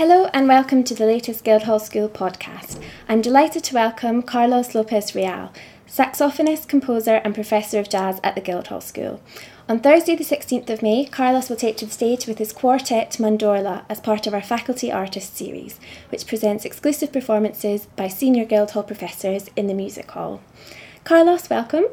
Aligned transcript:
Hello 0.00 0.30
and 0.32 0.48
welcome 0.48 0.82
to 0.84 0.94
the 0.94 1.04
latest 1.04 1.44
Guildhall 1.44 1.78
School 1.78 2.08
podcast. 2.08 2.82
I'm 3.06 3.20
delighted 3.20 3.64
to 3.64 3.74
welcome 3.74 4.22
Carlos 4.22 4.74
Lopez 4.74 5.14
Real, 5.14 5.52
saxophonist, 5.86 6.68
composer, 6.68 7.16
and 7.16 7.34
professor 7.34 7.78
of 7.78 7.90
jazz 7.90 8.18
at 8.24 8.34
the 8.34 8.40
Guildhall 8.40 8.80
School. 8.80 9.20
On 9.68 9.78
Thursday, 9.78 10.16
the 10.16 10.24
16th 10.24 10.70
of 10.70 10.80
May, 10.80 11.04
Carlos 11.04 11.50
will 11.50 11.56
take 11.58 11.76
to 11.76 11.84
the 11.84 11.92
stage 11.92 12.26
with 12.26 12.38
his 12.38 12.54
quartet 12.54 13.18
Mandorla 13.20 13.84
as 13.90 14.00
part 14.00 14.26
of 14.26 14.32
our 14.32 14.40
Faculty 14.40 14.90
Artist 14.90 15.36
series, 15.36 15.78
which 16.08 16.26
presents 16.26 16.64
exclusive 16.64 17.12
performances 17.12 17.84
by 17.94 18.08
senior 18.08 18.46
Guildhall 18.46 18.84
professors 18.84 19.50
in 19.54 19.66
the 19.66 19.74
Music 19.74 20.10
Hall. 20.12 20.40
Carlos, 21.04 21.50
welcome. 21.50 21.84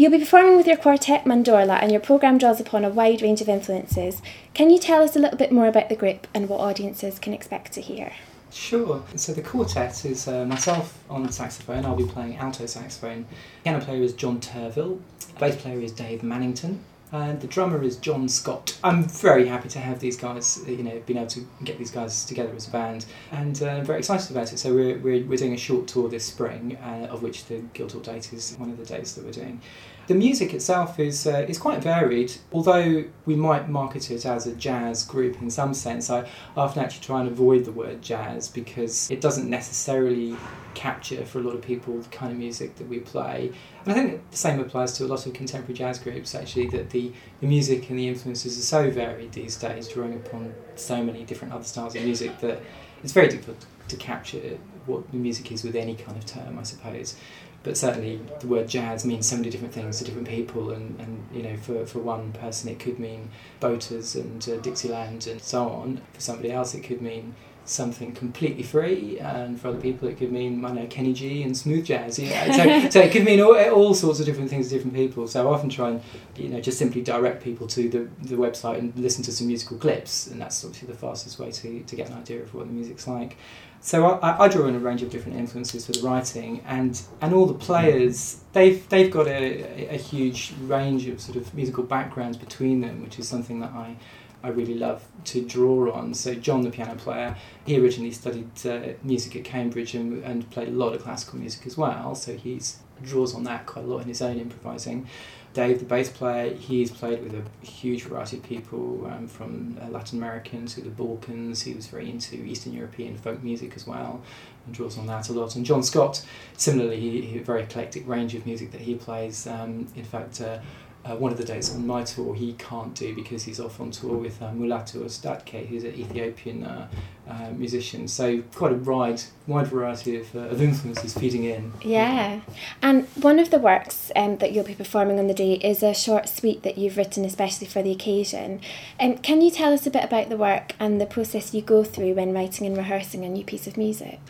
You'll 0.00 0.12
be 0.12 0.20
performing 0.20 0.56
with 0.56 0.68
your 0.68 0.76
quartet 0.76 1.24
Mandorla, 1.24 1.82
and 1.82 1.90
your 1.90 2.00
programme 2.00 2.38
draws 2.38 2.60
upon 2.60 2.84
a 2.84 2.88
wide 2.88 3.20
range 3.20 3.40
of 3.40 3.48
influences. 3.48 4.22
Can 4.54 4.70
you 4.70 4.78
tell 4.78 5.02
us 5.02 5.16
a 5.16 5.18
little 5.18 5.36
bit 5.36 5.50
more 5.50 5.66
about 5.66 5.88
the 5.88 5.96
group 5.96 6.28
and 6.32 6.48
what 6.48 6.60
audiences 6.60 7.18
can 7.18 7.34
expect 7.34 7.72
to 7.72 7.80
hear? 7.80 8.12
Sure. 8.52 9.02
So 9.16 9.32
the 9.32 9.42
quartet 9.42 10.04
is 10.04 10.28
uh, 10.28 10.44
myself 10.44 10.96
on 11.10 11.28
saxophone. 11.32 11.84
I'll 11.84 11.96
be 11.96 12.06
playing 12.06 12.36
alto 12.36 12.64
saxophone. 12.66 13.26
Piano 13.64 13.84
player 13.84 14.00
is 14.00 14.12
John 14.12 14.38
Turville. 14.38 15.00
Bass 15.40 15.56
player 15.56 15.80
is 15.80 15.90
Dave 15.90 16.20
Mannington. 16.20 16.78
And 17.10 17.40
the 17.40 17.46
drummer 17.46 17.82
is 17.82 17.96
John 17.96 18.28
Scott. 18.28 18.78
I'm 18.84 19.04
very 19.04 19.46
happy 19.46 19.70
to 19.70 19.78
have 19.78 19.98
these 19.98 20.16
guys, 20.16 20.62
you 20.66 20.82
know, 20.82 21.00
been 21.06 21.16
able 21.16 21.28
to 21.28 21.46
get 21.64 21.78
these 21.78 21.90
guys 21.90 22.26
together 22.26 22.52
as 22.54 22.68
a 22.68 22.70
band, 22.70 23.06
and 23.32 23.62
uh, 23.62 23.66
I'm 23.66 23.84
very 23.84 24.00
excited 24.00 24.30
about 24.30 24.52
it. 24.52 24.58
So 24.58 24.74
we're, 24.74 24.98
we're, 24.98 25.24
we're 25.24 25.38
doing 25.38 25.54
a 25.54 25.58
short 25.58 25.86
tour 25.86 26.10
this 26.10 26.26
spring, 26.26 26.76
uh, 26.76 27.06
of 27.10 27.22
which 27.22 27.46
the 27.46 27.60
Guildhall 27.72 28.02
date 28.02 28.32
is 28.34 28.54
one 28.58 28.70
of 28.70 28.76
the 28.76 28.84
dates 28.84 29.14
that 29.14 29.24
we're 29.24 29.32
doing. 29.32 29.60
The 30.08 30.14
music 30.14 30.54
itself 30.54 30.98
is 30.98 31.26
uh, 31.26 31.44
is 31.50 31.58
quite 31.58 31.82
varied, 31.82 32.32
although 32.50 33.04
we 33.26 33.36
might 33.36 33.68
market 33.68 34.10
it 34.10 34.24
as 34.24 34.46
a 34.46 34.54
jazz 34.54 35.04
group 35.04 35.42
in 35.42 35.50
some 35.50 35.74
sense. 35.74 36.08
I 36.08 36.26
often 36.56 36.82
actually 36.82 37.04
try 37.04 37.20
and 37.20 37.28
avoid 37.28 37.66
the 37.66 37.72
word 37.72 38.00
jazz 38.00 38.48
because 38.48 39.10
it 39.10 39.20
doesn't 39.20 39.50
necessarily 39.50 40.34
capture 40.72 41.26
for 41.26 41.40
a 41.40 41.42
lot 41.42 41.54
of 41.54 41.60
people 41.60 41.98
the 41.98 42.08
kind 42.08 42.32
of 42.32 42.38
music 42.38 42.76
that 42.76 42.88
we 42.88 43.00
play. 43.00 43.52
And 43.84 43.92
I 43.92 43.94
think 43.94 44.30
the 44.30 44.36
same 44.38 44.60
applies 44.60 44.94
to 44.94 45.04
a 45.04 45.08
lot 45.08 45.26
of 45.26 45.34
contemporary 45.34 45.74
jazz 45.74 45.98
groups 45.98 46.34
actually, 46.34 46.68
that 46.68 46.88
the, 46.88 47.12
the 47.42 47.46
music 47.46 47.90
and 47.90 47.98
the 47.98 48.08
influences 48.08 48.58
are 48.58 48.62
so 48.62 48.90
varied 48.90 49.32
these 49.32 49.56
days, 49.56 49.88
drawing 49.88 50.14
upon 50.14 50.54
so 50.76 51.04
many 51.04 51.24
different 51.24 51.52
other 51.52 51.64
styles 51.64 51.94
of 51.94 52.02
music 52.02 52.38
that 52.38 52.62
it's 53.02 53.12
very 53.12 53.28
difficult 53.28 53.66
to 53.88 53.96
capture 53.96 54.58
what 54.86 55.10
the 55.10 55.18
music 55.18 55.52
is 55.52 55.64
with 55.64 55.76
any 55.76 55.94
kind 55.94 56.16
of 56.16 56.24
term, 56.24 56.58
I 56.58 56.62
suppose 56.62 57.16
but 57.62 57.76
certainly 57.76 58.20
the 58.40 58.46
word 58.46 58.68
jazz 58.68 59.04
means 59.04 59.28
so 59.28 59.36
many 59.36 59.50
different 59.50 59.74
things 59.74 59.98
to 59.98 60.04
different 60.04 60.28
people 60.28 60.70
and, 60.70 60.98
and 61.00 61.26
you 61.32 61.42
know 61.42 61.56
for, 61.56 61.84
for 61.86 61.98
one 61.98 62.32
person 62.32 62.70
it 62.70 62.78
could 62.78 62.98
mean 62.98 63.30
boaters 63.60 64.14
and 64.14 64.48
uh, 64.48 64.56
Dixieland 64.56 65.26
and 65.26 65.42
so 65.42 65.68
on. 65.68 66.00
For 66.12 66.20
somebody 66.20 66.52
else 66.52 66.74
it 66.74 66.82
could 66.82 67.02
mean 67.02 67.34
something 67.68 68.12
completely 68.12 68.62
free 68.62 69.18
and 69.18 69.60
for 69.60 69.68
other 69.68 69.80
people 69.80 70.08
it 70.08 70.16
could 70.16 70.32
mean 70.32 70.64
I 70.64 70.72
know 70.72 70.86
Kenny 70.86 71.12
G 71.12 71.42
and 71.42 71.56
smooth 71.56 71.84
jazz 71.84 72.18
you 72.18 72.30
know? 72.30 72.52
so, 72.52 72.88
so 72.90 73.00
it 73.00 73.12
could 73.12 73.24
mean 73.24 73.40
all, 73.40 73.56
all 73.70 73.94
sorts 73.94 74.20
of 74.20 74.26
different 74.26 74.50
things 74.50 74.68
to 74.68 74.74
different 74.74 74.94
people 74.94 75.28
so 75.28 75.48
I 75.48 75.52
often 75.52 75.68
try 75.68 75.90
and 75.90 76.02
you 76.36 76.48
know 76.48 76.60
just 76.60 76.78
simply 76.78 77.02
direct 77.02 77.42
people 77.42 77.66
to 77.68 77.88
the, 77.88 78.08
the 78.26 78.36
website 78.36 78.78
and 78.78 78.96
listen 78.96 79.22
to 79.24 79.32
some 79.32 79.46
musical 79.46 79.76
clips 79.76 80.26
and 80.26 80.40
that's 80.40 80.64
obviously 80.64 80.88
the 80.88 80.98
fastest 80.98 81.38
way 81.38 81.50
to, 81.50 81.82
to 81.82 81.96
get 81.96 82.08
an 82.08 82.16
idea 82.16 82.42
of 82.42 82.54
what 82.54 82.66
the 82.66 82.72
music's 82.72 83.06
like 83.06 83.36
so 83.80 84.06
I, 84.06 84.44
I, 84.44 84.48
draw 84.48 84.66
in 84.66 84.74
a 84.74 84.78
range 84.78 85.02
of 85.02 85.10
different 85.10 85.38
influences 85.38 85.86
for 85.86 85.92
the 85.92 86.02
writing, 86.02 86.62
and 86.66 87.00
and 87.20 87.32
all 87.32 87.46
the 87.46 87.54
players 87.54 88.40
they've 88.52 88.86
they've 88.88 89.10
got 89.10 89.28
a, 89.28 89.94
a 89.94 89.96
huge 89.96 90.52
range 90.62 91.06
of 91.06 91.20
sort 91.20 91.36
of 91.36 91.54
musical 91.54 91.84
backgrounds 91.84 92.36
between 92.36 92.80
them, 92.80 93.02
which 93.02 93.18
is 93.18 93.28
something 93.28 93.60
that 93.60 93.70
I 93.70 93.96
I 94.42 94.48
really 94.48 94.74
love 94.74 95.04
to 95.24 95.44
draw 95.44 95.92
on. 95.92 96.14
So 96.14 96.34
John, 96.34 96.62
the 96.62 96.70
piano 96.70 96.94
player, 96.94 97.36
he 97.66 97.78
originally 97.78 98.12
studied 98.12 98.50
uh, 98.66 98.80
music 99.02 99.36
at 99.36 99.44
Cambridge 99.44 99.94
and, 99.94 100.22
and 100.22 100.48
played 100.50 100.68
a 100.68 100.72
lot 100.72 100.94
of 100.94 101.02
classical 101.02 101.38
music 101.38 101.66
as 101.66 101.76
well. 101.76 102.14
So 102.14 102.36
he 102.36 102.60
draws 103.02 103.34
on 103.34 103.44
that 103.44 103.66
quite 103.66 103.84
a 103.84 103.88
lot 103.88 104.02
in 104.02 104.08
his 104.08 104.22
own 104.22 104.38
improvising. 104.38 105.08
Dave, 105.54 105.80
the 105.80 105.84
bass 105.84 106.08
player, 106.08 106.54
he's 106.54 106.90
played 106.90 107.22
with 107.22 107.34
a 107.34 107.66
huge 107.66 108.04
variety 108.04 108.36
of 108.36 108.42
people 108.42 109.06
um, 109.06 109.26
from 109.26 109.76
uh, 109.82 109.88
Latin 109.88 110.18
American 110.18 110.66
to 110.66 110.80
the 110.82 110.90
Balkans. 110.90 111.62
He 111.62 111.74
was 111.74 111.86
very 111.86 112.08
into 112.08 112.36
Eastern 112.44 112.74
European 112.74 113.16
folk 113.16 113.42
music 113.42 113.74
as 113.74 113.86
well 113.86 114.22
and 114.68 114.74
draws 114.74 114.96
on 114.98 115.06
that 115.06 115.28
a 115.30 115.32
lot. 115.32 115.56
And 115.56 115.66
John 115.66 115.82
Scott, 115.82 116.24
similarly, 116.56 117.00
he, 117.00 117.22
he 117.22 117.38
a 117.38 117.42
very 117.42 117.62
eclectic 117.62 118.06
range 118.06 118.34
of 118.34 118.46
music 118.46 118.70
that 118.72 118.82
he 118.82 118.94
plays. 118.94 119.46
Um, 119.46 119.88
in 119.96 120.04
fact, 120.04 120.40
uh, 120.40 120.58
uh, 121.04 121.16
one 121.16 121.32
of 121.32 121.38
the 121.38 121.44
days 121.44 121.74
on 121.74 121.86
my 121.86 122.02
tour 122.02 122.34
he 122.34 122.52
can't 122.54 122.94
do 122.94 123.14
because 123.14 123.44
he's 123.44 123.60
off 123.60 123.80
on 123.80 123.90
tour 123.90 124.16
with 124.16 124.40
uh, 124.42 124.50
Mulatu 124.50 125.04
Astatke, 125.04 125.66
who's 125.66 125.84
an 125.84 125.94
Ethiopian 125.94 126.64
uh, 126.64 126.88
uh, 127.28 127.50
musician. 127.52 128.08
So 128.08 128.42
quite 128.54 128.72
a 128.72 128.76
wide, 128.76 129.22
wide 129.46 129.68
variety 129.68 130.16
of, 130.16 130.34
uh, 130.34 130.40
of 130.40 130.60
influences 130.60 131.14
feeding 131.14 131.44
in. 131.44 131.72
Yeah, 131.82 132.40
and 132.82 133.06
one 133.14 133.38
of 133.38 133.50
the 133.50 133.58
works 133.58 134.10
um, 134.16 134.38
that 134.38 134.52
you'll 134.52 134.64
be 134.64 134.74
performing 134.74 135.18
on 135.18 135.28
the 135.28 135.34
day 135.34 135.54
is 135.54 135.82
a 135.82 135.94
short 135.94 136.28
suite 136.28 136.62
that 136.62 136.76
you've 136.76 136.96
written 136.96 137.24
especially 137.24 137.66
for 137.66 137.82
the 137.82 137.92
occasion. 137.92 138.60
Um, 138.98 139.18
can 139.18 139.40
you 139.40 139.50
tell 139.50 139.72
us 139.72 139.86
a 139.86 139.90
bit 139.90 140.04
about 140.04 140.28
the 140.28 140.36
work 140.36 140.74
and 140.80 141.00
the 141.00 141.06
process 141.06 141.54
you 141.54 141.62
go 141.62 141.84
through 141.84 142.14
when 142.14 142.32
writing 142.32 142.66
and 142.66 142.76
rehearsing 142.76 143.24
a 143.24 143.28
new 143.28 143.44
piece 143.44 143.66
of 143.66 143.76
music? 143.76 144.20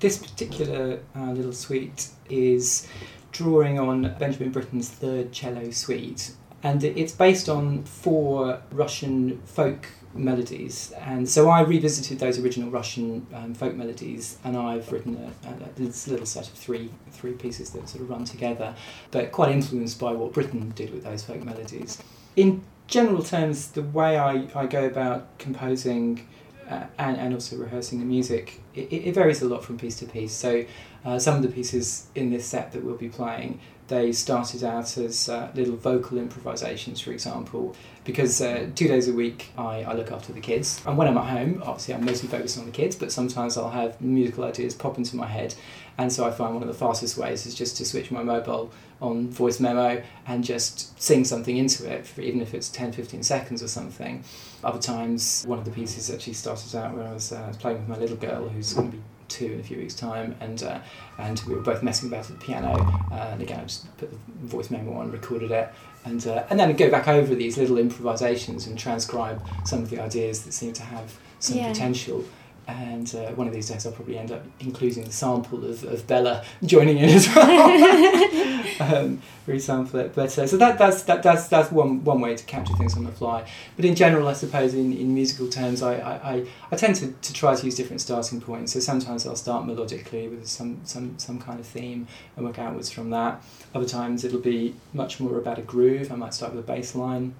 This 0.00 0.18
particular 0.18 1.00
uh, 1.16 1.32
little 1.32 1.52
suite 1.52 2.08
is 2.28 2.86
drawing 3.34 3.78
on 3.78 4.14
Benjamin 4.18 4.50
Britten's 4.50 4.88
third 4.88 5.32
cello 5.32 5.70
suite, 5.70 6.32
and 6.62 6.82
it's 6.82 7.12
based 7.12 7.48
on 7.50 7.84
four 7.84 8.62
Russian 8.72 9.42
folk 9.44 9.86
melodies. 10.14 10.92
And 11.00 11.28
so 11.28 11.50
I 11.50 11.60
revisited 11.62 12.20
those 12.20 12.38
original 12.38 12.70
Russian 12.70 13.26
um, 13.34 13.52
folk 13.52 13.74
melodies, 13.74 14.38
and 14.44 14.56
I've 14.56 14.90
written 14.92 15.16
a, 15.16 15.48
a, 15.48 15.54
this 15.76 16.08
little 16.08 16.24
set 16.26 16.46
of 16.46 16.54
three 16.54 16.88
three 17.10 17.32
pieces 17.32 17.70
that 17.70 17.88
sort 17.88 18.02
of 18.02 18.10
run 18.10 18.24
together, 18.24 18.74
but 19.10 19.32
quite 19.32 19.50
influenced 19.50 19.98
by 20.00 20.12
what 20.12 20.32
Britten 20.32 20.70
did 20.70 20.94
with 20.94 21.04
those 21.04 21.22
folk 21.22 21.42
melodies. 21.42 22.02
In 22.36 22.62
general 22.86 23.22
terms, 23.22 23.68
the 23.68 23.82
way 23.82 24.18
I, 24.18 24.46
I 24.54 24.66
go 24.66 24.84
about 24.84 25.38
composing 25.38 26.26
uh, 26.68 26.84
and, 26.98 27.16
and 27.16 27.34
also 27.34 27.56
rehearsing 27.56 27.98
the 27.98 28.04
music, 28.04 28.60
it, 28.74 28.92
it 28.92 29.14
varies 29.14 29.42
a 29.42 29.46
lot 29.46 29.64
from 29.64 29.78
piece 29.78 29.98
to 29.98 30.06
piece. 30.06 30.32
So 30.32 30.64
uh, 31.04 31.18
some 31.18 31.36
of 31.36 31.42
the 31.42 31.48
pieces 31.48 32.06
in 32.14 32.30
this 32.30 32.46
set 32.46 32.72
that 32.72 32.84
we'll 32.84 32.96
be 32.96 33.08
playing, 33.08 33.60
they 33.88 34.12
started 34.12 34.64
out 34.64 34.96
as 34.96 35.28
uh, 35.28 35.50
little 35.54 35.76
vocal 35.76 36.16
improvisations, 36.16 37.00
for 37.00 37.12
example, 37.12 37.76
because 38.04 38.40
uh, 38.40 38.66
two 38.74 38.88
days 38.88 39.08
a 39.08 39.12
week 39.12 39.50
I, 39.58 39.82
I 39.82 39.92
look 39.92 40.10
after 40.10 40.32
the 40.32 40.40
kids. 40.40 40.80
And 40.86 40.96
when 40.96 41.06
I'm 41.06 41.18
at 41.18 41.26
home, 41.26 41.62
obviously 41.66 41.94
I'm 41.94 42.04
mostly 42.04 42.28
focused 42.28 42.58
on 42.58 42.64
the 42.64 42.72
kids, 42.72 42.96
but 42.96 43.12
sometimes 43.12 43.58
I'll 43.58 43.70
have 43.70 44.00
musical 44.00 44.44
ideas 44.44 44.74
pop 44.74 44.96
into 44.96 45.16
my 45.16 45.26
head. 45.26 45.54
And 45.98 46.10
so 46.10 46.26
I 46.26 46.30
find 46.30 46.54
one 46.54 46.62
of 46.62 46.68
the 46.68 46.74
fastest 46.74 47.18
ways 47.18 47.46
is 47.46 47.54
just 47.54 47.76
to 47.76 47.84
switch 47.84 48.10
my 48.10 48.22
mobile 48.22 48.72
on 49.02 49.28
voice 49.28 49.60
memo 49.60 50.02
and 50.26 50.42
just 50.42 51.00
sing 51.00 51.24
something 51.24 51.56
into 51.56 51.86
it, 51.86 52.10
even 52.18 52.40
if 52.40 52.54
it's 52.54 52.70
10, 52.70 52.92
15 52.92 53.22
seconds 53.22 53.62
or 53.62 53.68
something. 53.68 54.24
Other 54.64 54.80
times, 54.80 55.44
one 55.46 55.58
of 55.58 55.66
the 55.66 55.70
pieces 55.70 56.10
actually 56.10 56.32
started 56.32 56.74
out 56.74 56.94
when 56.96 57.06
I 57.06 57.12
was 57.12 57.32
uh, 57.32 57.52
playing 57.58 57.78
with 57.78 57.88
my 57.88 57.98
little 57.98 58.16
girl 58.16 58.48
who's 58.48 58.72
going 58.72 58.90
to 58.90 58.96
be 58.96 59.02
two 59.28 59.46
in 59.46 59.60
a 59.60 59.62
few 59.62 59.76
weeks' 59.76 59.94
time, 59.94 60.36
and 60.40 60.62
uh, 60.62 60.78
and 61.18 61.40
we 61.46 61.54
were 61.54 61.62
both 61.62 61.82
messing 61.82 62.08
about 62.08 62.30
at 62.30 62.38
the 62.38 62.44
piano. 62.44 62.74
Uh, 63.10 63.30
and 63.32 63.42
again, 63.42 63.60
I 63.60 63.62
just 63.64 63.96
put 63.96 64.10
the 64.10 64.18
voice 64.46 64.70
memo 64.70 64.94
on, 64.94 65.10
recorded 65.10 65.50
it, 65.50 65.72
and 66.04 66.26
uh, 66.26 66.44
and 66.50 66.58
then 66.58 66.74
go 66.76 66.90
back 66.90 67.08
over 67.08 67.34
these 67.34 67.58
little 67.58 67.78
improvisations 67.78 68.66
and 68.66 68.78
transcribe 68.78 69.44
some 69.64 69.82
of 69.82 69.90
the 69.90 70.00
ideas 70.00 70.44
that 70.44 70.52
seem 70.52 70.72
to 70.74 70.82
have 70.82 71.18
some 71.38 71.58
yeah. 71.58 71.72
potential 71.72 72.24
and 72.66 73.14
uh, 73.14 73.30
one 73.32 73.46
of 73.46 73.52
these 73.52 73.68
days 73.68 73.84
I'll 73.86 73.92
probably 73.92 74.18
end 74.18 74.32
up 74.32 74.42
including 74.60 75.04
the 75.04 75.12
sample 75.12 75.64
of, 75.64 75.84
of 75.84 76.06
Bella 76.06 76.44
joining 76.64 76.98
in 76.98 77.10
as 77.10 77.28
well, 77.34 77.44
um, 78.80 79.22
resample 79.46 79.94
it. 79.96 80.14
But 80.14 80.36
uh, 80.38 80.46
so 80.46 80.56
that, 80.56 80.78
that's 80.78 81.02
that, 81.02 81.22
that's 81.22 81.48
that's 81.48 81.70
one 81.70 82.04
one 82.04 82.20
way 82.20 82.34
to 82.36 82.44
capture 82.44 82.74
things 82.76 82.96
on 82.96 83.04
the 83.04 83.12
fly. 83.12 83.46
But 83.76 83.84
in 83.84 83.94
general, 83.94 84.28
I 84.28 84.32
suppose 84.32 84.74
in, 84.74 84.92
in 84.92 85.14
musical 85.14 85.48
terms, 85.48 85.82
I, 85.82 85.94
I, 85.94 86.46
I 86.70 86.76
tend 86.76 86.96
to, 86.96 87.12
to 87.12 87.32
try 87.32 87.54
to 87.54 87.64
use 87.64 87.74
different 87.74 88.00
starting 88.00 88.40
points. 88.40 88.72
So 88.72 88.80
sometimes 88.80 89.26
I'll 89.26 89.36
start 89.36 89.66
melodically 89.66 90.30
with 90.30 90.46
some 90.46 90.80
some 90.84 91.18
some 91.18 91.38
kind 91.38 91.60
of 91.60 91.66
theme 91.66 92.06
and 92.36 92.46
work 92.46 92.58
outwards 92.58 92.90
from 92.90 93.10
that. 93.10 93.42
Other 93.74 93.86
times 93.86 94.24
it'll 94.24 94.40
be 94.40 94.74
much 94.92 95.20
more 95.20 95.38
about 95.38 95.58
a 95.58 95.62
groove. 95.62 96.10
I 96.10 96.16
might 96.16 96.34
start 96.34 96.54
with 96.54 96.64
a 96.64 96.66
bass 96.66 96.94
line 96.94 97.34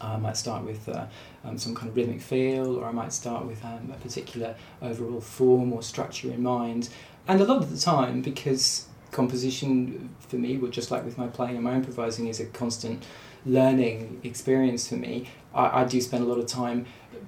I 0.00 0.16
might 0.18 0.36
start 0.36 0.64
with 0.64 0.88
uh, 0.88 1.06
um, 1.46 1.58
some 1.58 1.74
kind 1.74 1.88
of 1.88 1.96
rhythmic 1.96 2.20
feel, 2.20 2.76
or 2.76 2.86
I 2.86 2.92
might 2.92 3.12
start 3.12 3.46
with 3.46 3.64
um, 3.64 3.92
a 3.94 3.98
particular 3.98 4.56
overall 4.82 5.20
form 5.20 5.72
or 5.72 5.82
structure 5.82 6.30
in 6.30 6.42
mind. 6.42 6.88
And 7.28 7.40
a 7.40 7.44
lot 7.44 7.62
of 7.62 7.70
the 7.70 7.78
time, 7.78 8.22
because 8.22 8.86
composition 9.12 10.10
for 10.20 10.36
me, 10.36 10.58
well, 10.58 10.70
just 10.70 10.90
like 10.90 11.04
with 11.04 11.18
my 11.18 11.26
playing 11.26 11.56
and 11.56 11.64
my 11.64 11.74
improvising, 11.74 12.26
is 12.26 12.40
a 12.40 12.46
constant 12.46 13.04
learning 13.44 14.20
experience 14.24 14.88
for 14.88 14.96
me, 14.96 15.28
I, 15.56 15.82
I 15.82 15.84
do 15.84 16.00
spend 16.00 16.24
a 16.24 16.26
lot 16.26 16.38
of 16.38 16.46
time 16.46 16.86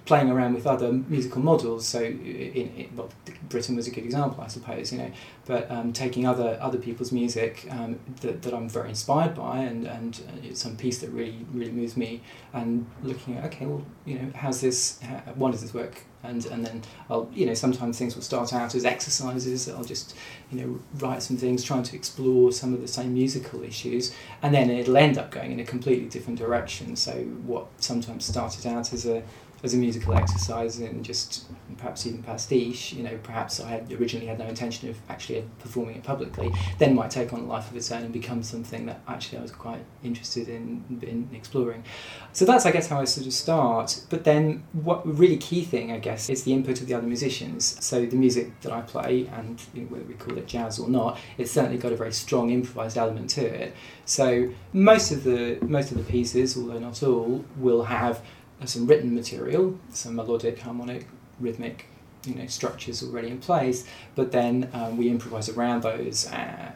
playing 0.09 0.31
around 0.31 0.55
with 0.55 0.67
other 0.67 0.91
musical 0.91 1.43
models. 1.43 1.87
So, 1.87 2.03
in, 2.03 2.17
in 2.17 2.91
well, 2.97 3.11
Britten 3.49 3.77
was 3.77 3.87
a 3.87 3.91
good 3.91 4.05
example, 4.05 4.43
I 4.43 4.49
suppose. 4.49 4.93
You 4.93 4.99
know, 4.99 5.13
but 5.47 5.71
um, 5.71 5.93
taking 5.93 6.27
other 6.27 6.59
other 6.61 6.79
people's 6.79 7.13
music 7.13 7.67
um, 7.71 7.99
that, 8.23 8.43
that 8.43 8.55
I'm 8.55 8.69
very 8.69 8.89
inspired 8.89 9.35
by, 9.35 9.59
and 9.59 9.87
and 9.87 10.21
it's 10.43 10.63
some 10.63 10.77
piece 10.77 10.99
that 10.99 11.11
really 11.11 11.47
really 11.53 11.73
moves 11.73 11.97
me, 11.97 12.23
and 12.53 12.87
looking 13.03 13.37
at 13.37 13.45
okay, 13.47 13.67
well, 13.67 13.85
you 14.05 14.19
know, 14.19 14.31
how's 14.35 14.61
this? 14.61 15.01
How, 15.01 15.17
why 15.35 15.51
does 15.51 15.61
this 15.61 15.75
work? 15.75 16.03
And 16.23 16.45
and 16.47 16.67
then 16.67 16.83
I'll 17.09 17.31
you 17.33 17.47
know 17.47 17.55
sometimes 17.55 17.99
things 17.99 18.15
will 18.15 18.23
start 18.23 18.53
out 18.53 18.75
as 18.75 18.85
exercises. 18.85 19.69
I'll 19.69 19.85
just 19.85 20.17
you 20.51 20.61
know 20.61 20.81
write 20.99 21.23
some 21.23 21.37
things, 21.37 21.63
trying 21.63 21.85
to 21.85 21.97
explore 21.97 22.51
some 22.51 22.75
of 22.75 22.81
the 22.81 22.89
same 22.89 23.15
musical 23.15 23.63
issues, 23.63 24.15
and 24.43 24.55
then 24.55 24.71
it'll 24.71 24.97
end 24.97 25.17
up 25.17 25.31
going 25.31 25.53
in 25.53 25.61
a 25.61 25.65
completely 25.65 26.09
different 26.09 26.39
direction. 26.39 26.97
So 26.97 27.13
what 27.47 27.67
sometimes 27.79 28.18
started 28.23 28.67
out 28.67 28.93
as 28.93 29.07
a 29.07 29.23
as 29.63 29.75
a 29.75 29.77
musical 29.77 30.15
exercise 30.15 30.79
and 30.79 31.05
just 31.05 31.47
perhaps 31.77 32.07
even 32.07 32.23
pastiche, 32.23 32.93
you 32.93 33.03
know, 33.03 33.19
perhaps 33.23 33.61
I 33.61 33.71
had 33.71 33.93
originally 33.93 34.27
had 34.27 34.39
no 34.39 34.47
intention 34.47 34.89
of 34.89 34.97
actually 35.09 35.45
performing 35.59 35.97
it 35.97 36.05
publicly, 36.05 36.53
then 36.79 36.95
might 36.95 37.11
take 37.11 37.33
on 37.33 37.41
a 37.41 37.45
life 37.45 37.71
of 37.71 37.77
its 37.77 37.91
own 37.91 38.03
and 38.03 38.13
become 38.13 38.43
something 38.43 38.87
that 38.87 39.01
actually 39.09 39.39
I 39.39 39.43
was 39.43 39.51
quite 39.51 39.85
interested 40.03 40.49
in, 40.49 40.85
in 41.03 41.29
exploring. 41.35 41.85
So 42.33 42.45
that's, 42.45 42.67
I 42.67 42.71
guess, 42.71 42.89
how 42.89 43.01
I 43.01 43.05
sort 43.05 43.27
of 43.27 43.33
start. 43.33 44.05
But 44.11 44.25
then, 44.25 44.65
what 44.73 45.07
really 45.07 45.37
key 45.37 45.65
thing, 45.65 45.93
I 45.93 45.99
guess, 45.99 46.29
is 46.29 46.45
the 46.45 46.53
input 46.53 46.81
of 46.81 46.87
the 46.87 46.95
other 46.95 47.07
musicians. 47.07 47.85
So 47.85 48.07
the 48.07 48.17
music 48.17 48.61
that 48.61 48.73
I 48.73 48.83
play, 48.83 49.29
and 49.35 49.61
you 49.75 49.83
know, 49.83 49.89
whether 49.89 50.05
we 50.05 50.15
call 50.15 50.37
it 50.39 50.47
jazz 50.47 50.79
or 50.79 50.89
not, 50.89 51.19
it's 51.37 51.51
certainly 51.51 51.79
got 51.79 51.93
a 51.93 51.97
very 51.97 52.13
strong 52.13 52.51
improvised 52.51 52.97
element 52.97 53.31
to 53.31 53.45
it. 53.45 53.75
So 54.05 54.51
most 54.73 55.11
of 55.13 55.25
the 55.25 55.59
most 55.63 55.91
of 55.91 55.99
the 55.99 56.05
pieces, 56.05 56.57
although 56.57 56.79
not 56.79 57.03
all, 57.03 57.45
will 57.57 57.85
have 57.85 58.23
some 58.67 58.87
written 58.87 59.15
material, 59.15 59.79
some 59.91 60.17
melodic, 60.17 60.59
harmonic, 60.59 61.07
rhythmic, 61.41 61.87
you 62.25 62.35
know, 62.35 62.47
structures 62.47 63.03
already 63.03 63.29
in 63.29 63.39
place, 63.39 63.87
but 64.15 64.33
then 64.33 64.69
um, 64.73 64.97
we 64.97 65.09
improvise 65.09 65.49
around 65.49 65.83
those, 65.83 66.27
uh, 66.33 66.73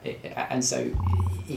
and 0.51 0.65
so 0.65 0.91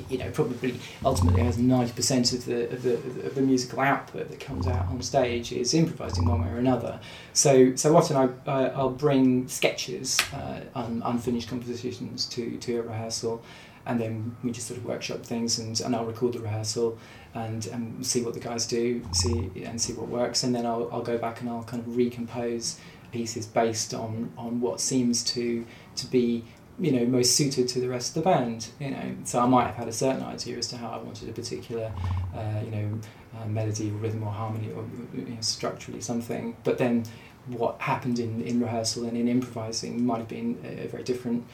you 0.09 0.17
know 0.17 0.29
probably 0.31 0.77
ultimately 1.05 1.41
has 1.41 1.57
ninety 1.57 1.93
percent 1.93 2.33
of 2.33 2.43
the, 2.45 2.69
of 2.71 2.81
the 2.81 2.93
of 3.27 3.35
the 3.35 3.41
musical 3.41 3.79
output 3.79 4.27
that 4.29 4.39
comes 4.39 4.67
out 4.67 4.87
on 4.87 5.01
stage 5.01 5.51
is 5.51 5.73
improvised 5.73 6.17
in 6.17 6.25
one 6.25 6.41
way 6.41 6.49
or 6.49 6.57
another. 6.57 6.99
So 7.33 7.75
so 7.75 7.95
often 7.95 8.17
I 8.17 8.49
uh, 8.49 8.73
I'll 8.75 8.89
bring 8.89 9.47
sketches, 9.47 10.19
uh, 10.33 10.61
un, 10.73 11.01
unfinished 11.05 11.47
compositions 11.47 12.25
to 12.29 12.57
to 12.57 12.79
a 12.79 12.81
rehearsal, 12.81 13.43
and 13.85 13.99
then 13.99 14.35
we 14.43 14.51
just 14.51 14.67
sort 14.67 14.79
of 14.79 14.85
workshop 14.85 15.21
things, 15.21 15.59
and, 15.59 15.79
and 15.79 15.95
I'll 15.95 16.05
record 16.05 16.33
the 16.33 16.39
rehearsal 16.39 16.97
and, 17.35 17.67
and 17.67 18.05
see 18.05 18.21
what 18.21 18.33
the 18.33 18.39
guys 18.39 18.65
do, 18.65 19.05
see 19.11 19.51
and 19.63 19.79
see 19.79 19.93
what 19.93 20.07
works, 20.07 20.43
and 20.43 20.55
then 20.55 20.65
I'll, 20.65 20.89
I'll 20.91 21.03
go 21.03 21.17
back 21.17 21.41
and 21.41 21.49
I'll 21.49 21.63
kind 21.63 21.85
of 21.85 21.95
recompose 21.95 22.79
pieces 23.11 23.45
based 23.45 23.93
on, 23.93 24.31
on 24.37 24.61
what 24.61 24.79
seems 24.79 25.23
to 25.23 25.65
to 25.95 26.07
be 26.07 26.43
you 26.79 26.91
know 26.91 27.05
most 27.05 27.35
suited 27.35 27.67
to 27.69 27.79
the 27.79 27.89
rest 27.89 28.15
of 28.15 28.23
the 28.23 28.29
band. 28.29 28.69
You 28.79 28.91
know, 28.91 29.15
so 29.25 29.39
I 29.39 29.45
might 29.45 29.67
have 29.67 29.75
had 29.75 29.87
a 29.87 29.93
certain 29.93 30.23
idea 30.23 30.57
as 30.57 30.67
to 30.69 30.77
how 30.77 30.89
I 30.89 30.97
wanted 30.97 31.29
a 31.29 31.33
particular 31.33 31.91
uh, 32.33 32.61
you 32.63 32.71
know 32.71 32.99
uh, 33.37 33.45
melody 33.47 33.91
or 33.91 33.95
rhythm 33.95 34.23
or 34.23 34.31
harmony 34.31 34.71
or 34.71 34.85
you 35.13 35.25
know, 35.25 35.41
structurally 35.41 36.01
something, 36.01 36.55
but 36.63 36.77
then 36.77 37.03
what 37.47 37.79
happened 37.79 38.17
in, 38.17 38.41
in 38.41 38.59
rehearsal 38.59 39.05
and 39.05 39.15
in 39.15 39.27
improvising 39.27 40.03
might 40.03 40.17
have 40.17 40.27
been 40.27 40.57
a, 40.63 40.87
very 40.87 41.03
different 41.03 41.45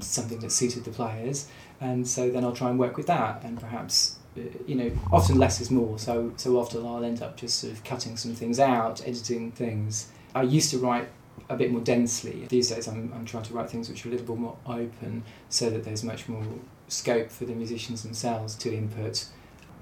something 0.00 0.38
that 0.40 0.52
suited 0.52 0.84
the 0.84 0.90
players 0.90 1.48
and 1.80 2.06
so 2.06 2.28
then 2.28 2.44
I'll 2.44 2.52
try 2.52 2.68
and 2.68 2.78
work 2.78 2.98
with 2.98 3.06
that 3.06 3.42
and 3.42 3.58
perhaps 3.58 4.18
Uh, 4.36 4.40
you 4.66 4.74
know, 4.74 4.90
often 5.12 5.38
less 5.38 5.60
is 5.60 5.70
more. 5.70 5.98
So 5.98 6.32
so 6.36 6.58
often 6.58 6.86
I'll 6.86 7.04
end 7.04 7.22
up 7.22 7.36
just 7.36 7.58
sort 7.60 7.72
of 7.72 7.84
cutting 7.84 8.16
some 8.16 8.34
things 8.34 8.58
out, 8.58 9.06
editing 9.06 9.52
things. 9.52 10.10
I 10.34 10.42
used 10.42 10.70
to 10.70 10.78
write 10.78 11.08
a 11.48 11.56
bit 11.56 11.70
more 11.70 11.80
densely. 11.80 12.46
These 12.48 12.70
days 12.70 12.88
I'm, 12.88 13.12
I'm 13.14 13.24
trying 13.24 13.44
to 13.44 13.54
write 13.54 13.70
things 13.70 13.88
which 13.88 14.04
are 14.04 14.08
a 14.08 14.12
little 14.12 14.26
bit 14.26 14.38
more 14.38 14.56
open 14.66 15.24
so 15.48 15.70
that 15.70 15.84
there's 15.84 16.04
much 16.04 16.28
more 16.28 16.42
scope 16.88 17.30
for 17.30 17.44
the 17.44 17.54
musicians 17.54 18.02
themselves 18.02 18.54
to 18.56 18.74
input. 18.74 19.26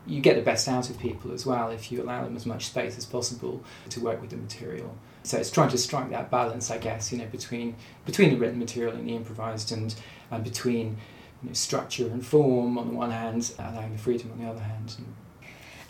You 0.06 0.20
get 0.20 0.36
the 0.36 0.42
best 0.42 0.66
out 0.66 0.90
of 0.90 0.98
people 0.98 1.32
as 1.32 1.44
well 1.44 1.70
if 1.70 1.92
you 1.92 2.02
allow 2.02 2.24
them 2.24 2.34
as 2.34 2.46
much 2.46 2.66
space 2.66 2.96
as 2.96 3.04
possible 3.04 3.62
to 3.90 4.00
work 4.00 4.20
with 4.20 4.30
the 4.30 4.36
material. 4.36 4.96
So 5.22 5.36
it's 5.36 5.50
trying 5.50 5.68
to 5.68 5.78
strike 5.78 6.10
that 6.10 6.30
balance, 6.30 6.70
I 6.70 6.78
guess, 6.78 7.12
you 7.12 7.18
know, 7.18 7.26
between 7.26 7.76
between 8.06 8.30
the 8.30 8.36
written 8.36 8.58
material 8.58 8.94
and 8.94 9.06
the 9.06 9.14
improvised, 9.14 9.70
and 9.70 9.94
and 10.30 10.42
between 10.42 10.96
you 11.42 11.48
know, 11.48 11.52
structure 11.54 12.06
and 12.06 12.24
form 12.24 12.78
on 12.78 12.88
the 12.88 12.94
one 12.94 13.10
hand, 13.10 13.52
allowing 13.58 13.92
the 13.92 13.98
freedom 13.98 14.30
on 14.32 14.38
the 14.38 14.50
other 14.50 14.60
hand. 14.60 14.96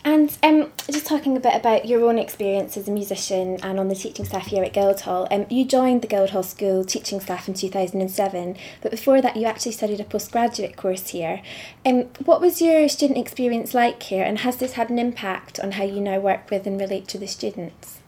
And 0.03 0.35
um, 0.41 0.71
just 0.89 1.05
talking 1.05 1.37
a 1.37 1.39
bit 1.39 1.55
about 1.55 1.85
your 1.85 2.03
own 2.05 2.17
experience 2.17 2.75
as 2.75 2.87
a 2.87 2.91
musician 2.91 3.59
and 3.61 3.79
on 3.79 3.87
the 3.87 3.93
teaching 3.93 4.25
staff 4.25 4.47
here 4.47 4.63
at 4.63 4.73
Guildhall, 4.73 5.27
um, 5.29 5.45
you 5.47 5.63
joined 5.63 6.01
the 6.01 6.07
Guildhall 6.07 6.41
School 6.41 6.83
teaching 6.83 7.19
staff 7.19 7.47
in 7.47 7.53
2007, 7.53 8.57
but 8.81 8.89
before 8.89 9.21
that 9.21 9.37
you 9.37 9.45
actually 9.45 9.73
studied 9.73 9.99
a 9.99 10.03
postgraduate 10.03 10.75
course 10.75 11.09
here. 11.09 11.43
Um, 11.85 12.05
what 12.25 12.41
was 12.41 12.61
your 12.61 12.89
student 12.89 13.19
experience 13.19 13.75
like 13.75 14.01
here, 14.01 14.23
and 14.23 14.39
has 14.39 14.57
this 14.57 14.73
had 14.73 14.89
an 14.89 14.97
impact 14.97 15.59
on 15.59 15.73
how 15.73 15.83
you 15.83 16.01
now 16.01 16.19
work 16.19 16.49
with 16.49 16.65
and 16.65 16.79
relate 16.79 17.07
to 17.09 17.19
the 17.19 17.27
students? 17.27 18.00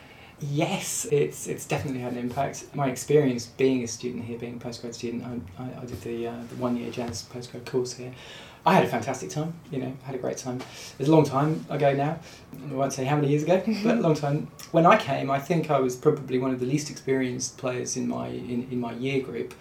Yes, 0.52 1.06
it's 1.12 1.48
it's 1.48 1.66
definitely 1.66 2.02
had 2.02 2.14
an 2.14 2.18
impact. 2.20 2.66
My 2.74 2.90
experience 2.90 3.46
being 3.46 3.84
a 3.84 3.88
student 3.88 4.26
here, 4.26 4.38
being 4.38 4.56
a 4.56 4.58
postgrad 4.58 4.94
student, 4.94 5.24
I, 5.24 5.64
I, 5.64 5.82
I 5.82 5.86
did 5.86 6.02
the, 6.02 6.28
uh, 6.28 6.36
the 6.50 6.56
one 6.56 6.76
year 6.76 6.92
jazz 6.92 7.24
postgrad 7.34 7.66
course 7.66 7.94
here. 7.94 8.12
I 8.66 8.74
had 8.74 8.86
a 8.86 8.88
fantastic 8.88 9.30
time, 9.30 9.54
you 9.72 9.78
know, 9.78 9.94
had 10.04 10.16
a 10.16 10.18
great 10.18 10.38
time. 10.38 10.62
It's 10.98 11.10
a 11.10 11.12
long 11.12 11.26
time 11.26 11.66
ago 11.70 11.94
now. 11.94 12.18
I 12.70 12.74
won't 12.74 12.94
say 12.94 13.04
how 13.04 13.18
many 13.18 13.28
years 13.28 13.44
ago, 13.44 13.62
but 13.84 13.98
a 13.98 14.02
long 14.02 14.16
time. 14.16 14.48
When 14.72 14.86
I 14.86 14.98
came, 14.98 15.30
I 15.30 15.40
think 15.40 15.70
I 15.70 15.80
was 15.80 15.96
probably 15.96 16.40
one 16.40 16.52
of 16.52 16.60
the 16.60 16.66
least 16.66 16.90
experienced 16.90 17.58
players 17.58 17.96
in 17.96 18.08
my 18.08 18.28
in, 18.28 18.68
in 18.72 18.80
my 18.80 18.94
year 18.94 19.22
group 19.22 19.54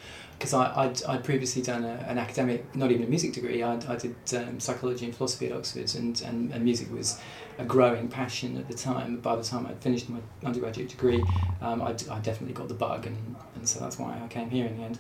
because 0.43 0.55
I'd, 0.55 1.05
I'd 1.05 1.23
previously 1.23 1.63
done 1.63 1.85
a, 1.85 2.05
an 2.09 2.19
academic, 2.19 2.75
not 2.75 2.91
even 2.91 3.05
a 3.05 3.09
music 3.09 3.33
degree, 3.33 3.63
I'd, 3.63 3.87
I 3.87 3.95
did 3.95 4.17
um, 4.35 4.59
psychology 4.59 5.05
and 5.05 5.15
philosophy 5.15 5.47
at 5.47 5.53
Oxford, 5.53 5.95
and, 5.95 6.21
and, 6.23 6.53
and 6.53 6.65
music 6.65 6.91
was 6.91 7.21
a 7.59 7.65
growing 7.65 8.09
passion 8.09 8.57
at 8.57 8.69
the 8.69 8.75
time. 8.75 9.19
By 9.19 9.37
the 9.37 9.43
time 9.43 9.67
I'd 9.67 9.81
finished 9.81 10.09
my 10.09 10.19
undergraduate 10.45 10.89
degree, 10.89 11.23
um, 11.61 11.83
I'd, 11.83 11.99
definitely 12.23 12.55
got 12.55 12.69
the 12.69 12.75
bug, 12.75 13.07
and, 13.07 13.37
and 13.55 13.69
so 13.69 13.81
that's 13.81 13.99
why 13.99 14.21
I 14.23 14.29
came 14.29 14.51
here 14.51 14.67
in 14.67 14.77
the 14.79 14.85
end. 14.85 14.99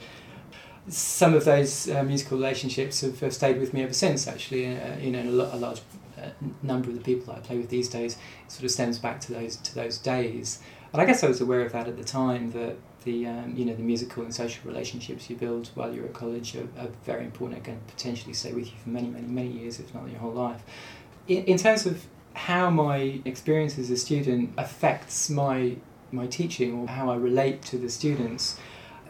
Some 0.89 1.35
of 1.35 1.45
those 1.45 1.89
uh, 1.89 2.03
musical 2.03 2.37
relationships 2.37 3.03
have, 3.03 3.21
have 3.21 3.33
stayed 3.33 3.61
with 3.61 3.73
me 3.73 3.83
ever 3.83 3.93
since, 3.93 4.27
actually. 4.27 4.79
Uh, 4.79 4.97
you 4.99 5.13
know, 5.13 5.21
a, 5.21 5.57
a 5.57 5.59
large 5.59 5.81
uh, 6.19 6.29
number 6.63 6.89
of 6.89 6.97
the 6.97 7.03
people 7.03 7.33
that 7.33 7.39
I 7.39 7.47
play 7.47 7.57
with 7.57 7.69
these 7.69 7.89
days 7.89 8.17
sort 8.49 8.65
of 8.65 8.71
stems 8.71 8.99
back 8.99 9.21
to 9.23 9.33
those 9.33 9.57
to 9.57 9.75
those 9.75 9.99
days. 9.99 10.61
And 10.93 11.01
I 11.01 11.05
guess 11.05 11.23
I 11.25 11.29
was 11.29 11.41
aware 11.41 11.63
of 11.63 11.73
that 11.73 11.89
at 11.89 11.97
the 11.97 12.05
time 12.05 12.51
that 12.51 12.77
the 13.05 13.27
um, 13.27 13.55
you 13.57 13.65
know 13.65 13.75
the 13.75 13.83
musical 13.83 14.23
and 14.23 14.35
social 14.35 14.69
relationships 14.69 15.29
you 15.29 15.37
build 15.37 15.71
while 15.75 15.93
you're 15.93 16.07
at 16.07 16.13
college 16.13 16.57
are, 16.57 16.69
are 16.79 16.89
very 17.05 17.25
important 17.25 17.59
and 17.59 17.65
can 17.65 17.81
potentially 17.89 18.33
stay 18.33 18.53
with 18.53 18.67
you 18.67 18.79
for 18.83 18.91
many 18.91 19.09
many 19.09 19.27
many 19.27 19.49
years 19.49 19.81
if 19.81 19.93
not 19.95 20.09
your 20.09 20.21
whole 20.21 20.33
life 20.33 20.63
in, 21.27 21.45
in 21.45 21.59
terms 21.59 21.87
of 21.87 22.07
how 22.35 22.71
my 22.71 23.21
experience 23.25 23.79
as 23.79 23.91
a 23.91 23.97
student 23.97 24.53
affects 24.57 25.31
my 25.31 25.77
my 26.11 26.27
teaching 26.27 26.79
or 26.79 26.87
how 26.89 27.11
I 27.11 27.17
relate 27.17 27.63
to 27.63 27.79
the 27.79 27.89
students 27.89 28.59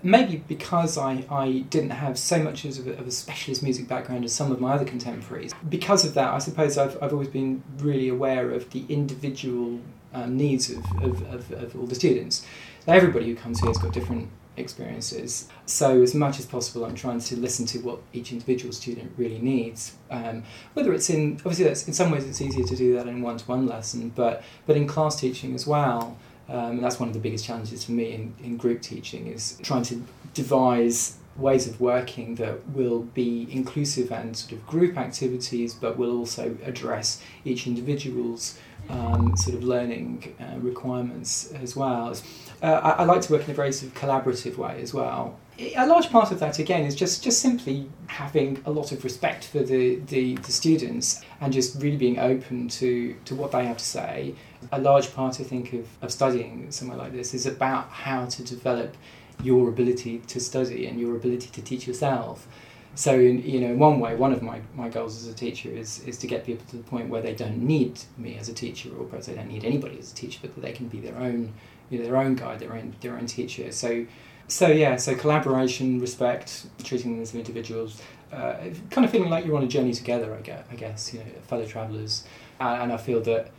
maybe 0.03 0.37
because 0.49 0.99
I, 0.99 1.25
I 1.31 1.61
didn't 1.71 1.91
have 1.91 2.19
so 2.19 2.43
much 2.43 2.65
of 2.65 2.87
a, 2.87 2.93
of 2.93 3.07
a 3.07 3.11
specialist 3.11 3.63
music 3.63 3.89
background 3.89 4.25
as 4.25 4.33
some 4.33 4.51
of 4.51 4.61
my 4.61 4.75
other 4.75 4.85
contemporaries. 4.85 5.53
Because 5.69 6.05
of 6.05 6.15
that, 6.15 6.33
I 6.33 6.39
suppose 6.39 6.77
I've, 6.77 7.01
I've 7.03 7.13
always 7.13 7.29
been 7.29 7.63
really 7.79 8.09
aware 8.09 8.51
of 8.51 8.71
the 8.71 8.85
individual 8.89 9.81
um, 10.13 10.37
needs 10.37 10.71
of, 10.71 10.85
of, 11.03 11.23
of, 11.33 11.53
of 11.53 11.77
all 11.77 11.87
the 11.87 11.95
students. 11.95 12.47
Everybody 12.87 13.27
who 13.27 13.37
comes 13.37 13.61
here 13.61 13.71
has 13.71 13.79
got 13.79 13.93
different 13.93 14.29
experiences. 14.57 15.49
So, 15.67 16.03
as 16.03 16.15
much 16.15 16.39
as 16.39 16.47
possible, 16.47 16.85
I'm 16.85 16.95
trying 16.95 17.21
to 17.21 17.37
listen 17.37 17.67
to 17.67 17.79
what 17.79 18.01
each 18.13 18.33
individual 18.33 18.73
student 18.73 19.13
really 19.17 19.39
needs. 19.39 19.97
Um, 20.11 20.45
whether 20.75 20.93
it's 20.93 21.11
in 21.11 21.35
obviously, 21.37 21.65
that's, 21.65 21.87
in 21.89 21.95
some 21.95 22.11
ways, 22.11 22.27
it's 22.29 22.41
easier 22.41 22.65
to 22.65 22.77
do 22.77 22.95
that 22.95 23.07
in 23.07 23.23
one-to-one 23.23 23.67
lesson, 23.67 24.11
but 24.15 24.43
but 24.67 24.77
in 24.77 24.87
class 24.87 25.17
teaching 25.19 25.55
as 25.55 25.67
well. 25.67 26.17
Um, 26.49 26.81
that's 26.83 26.99
one 26.99 27.09
of 27.09 27.15
the 27.15 27.21
biggest 27.21 27.45
challenges 27.45 27.85
for 27.85 27.93
me 27.93 28.13
in, 28.13 28.35
in 28.43 28.57
group 28.57 28.83
teaching 28.83 29.29
is 29.29 29.59
trying 29.63 29.85
to 29.85 30.03
devise 30.35 31.17
ways 31.37 31.67
of 31.67 31.81
working 31.81 32.35
that 32.35 32.69
will 32.71 33.01
be 33.01 33.49
inclusive 33.51 34.13
and 34.13 34.37
sort 34.37 34.53
of 34.53 34.67
group 34.67 34.99
activities, 34.99 35.73
but 35.73 35.97
will 35.97 36.17
also 36.17 36.57
address 36.65 37.23
each 37.45 37.67
individual's 37.67 38.59
um, 38.89 39.37
sort 39.37 39.57
of 39.57 39.65
learning 39.65 40.35
uh, 40.41 40.59
requirements 40.59 41.53
as 41.53 41.77
well. 41.77 42.17
Uh, 42.63 42.67
I, 42.67 42.91
I, 42.91 43.05
like 43.05 43.23
to 43.23 43.33
work 43.33 43.45
in 43.45 43.51
a 43.51 43.55
very 43.55 43.73
sort 43.73 43.93
of 43.93 43.99
collaborative 43.99 44.57
way 44.57 44.81
as 44.81 44.93
well. 44.95 45.39
A 45.77 45.87
large 45.87 46.11
part 46.11 46.33
of 46.33 46.41
that 46.41 46.59
again 46.59 46.85
is 46.85 46.95
just, 46.95 47.23
just 47.23 47.41
simply 47.41 47.89
having 48.07 48.61
a 48.65 48.71
lot 48.71 48.93
of 48.93 49.05
respect 49.05 49.45
for 49.45 49.61
the, 49.61 49.97
the, 50.07 50.37
the 50.37 50.53
students 50.53 51.23
and 51.41 51.53
just 51.53 51.81
really 51.81 51.97
being 51.97 52.19
open 52.19 52.69
to, 52.69 53.15
to 53.25 53.35
what 53.35 53.53
they 53.53 53.67
have 53.67 53.79
to 53.79 53.85
say. 53.85 54.35
A 54.73 54.81
large 54.81 55.13
part, 55.15 55.41
I 55.41 55.45
think, 55.45 55.73
of, 55.73 55.87
of 56.03 56.11
studying 56.11 56.71
somewhere 56.71 56.97
like 56.97 57.13
this 57.13 57.35
is 57.35 57.47
about 57.47 57.89
how 57.91 58.27
to 58.27 58.43
develop 58.43 58.97
your 59.43 59.69
ability 59.69 60.19
to 60.19 60.41
study 60.41 60.87
and 60.87 61.01
your 61.01 61.17
ability 61.17 61.49
to 61.51 61.63
teach 61.63 61.87
yourself. 61.87 62.47
So, 62.95 63.19
in, 63.19 63.43
you 63.43 63.61
know, 63.61 63.69
in 63.69 63.79
one 63.79 64.01
way, 64.01 64.15
one 64.17 64.33
of 64.33 64.43
my, 64.43 64.61
my 64.75 64.91
goals 64.91 65.17
as 65.17 65.27
a 65.27 65.35
teacher 65.35 65.71
is, 65.71 66.05
is 66.05 66.19
to 66.19 66.27
get 66.27 66.45
people 66.45 66.67
to 66.67 66.77
the 66.77 66.83
point 66.83 67.09
where 67.09 67.23
they 67.23 67.35
don't 67.35 67.59
need 67.59 68.01
me 68.19 68.37
as 68.37 68.51
a 68.51 68.55
teacher, 68.55 68.91
or 68.99 69.07
perhaps 69.07 69.27
they 69.27 69.35
don't 69.35 69.49
need 69.49 69.65
anybody 69.65 69.99
as 69.99 70.13
a 70.13 70.15
teacher, 70.15 70.39
but 70.43 70.55
that 70.55 70.61
they 70.61 70.73
can 70.73 70.89
be 70.89 71.01
their 71.01 71.17
own, 71.17 71.55
you 71.89 71.99
know, 71.99 72.05
their 72.05 72.19
own 72.19 72.35
guide, 72.35 72.59
their 72.59 72.75
own, 72.75 72.95
their 73.01 73.17
own 73.17 73.27
teacher. 73.27 73.73
So, 73.73 74.07
so 74.47 74.67
yeah, 74.69 74.97
so 74.97 75.15
collaboration, 75.15 76.01
respect, 76.01 76.67
treating 76.85 77.13
them 77.13 77.23
as 77.23 77.35
individuals, 77.35 78.03
uh, 78.31 78.57
kind 78.91 79.05
of 79.05 79.11
feeling 79.11 79.31
like 79.31 79.47
you're 79.47 79.57
on 79.57 79.65
a 79.65 79.69
journey 79.69 79.95
together. 79.95 80.35
I 80.35 80.41
guess, 80.43 80.65
I 80.71 80.75
guess 80.75 81.15
you 81.15 81.21
know, 81.21 81.27
fellow 81.47 81.65
travellers, 81.65 82.25
uh, 82.61 82.79
and 82.81 82.93
I 82.93 82.99
feel 82.99 83.23
that 83.23 83.51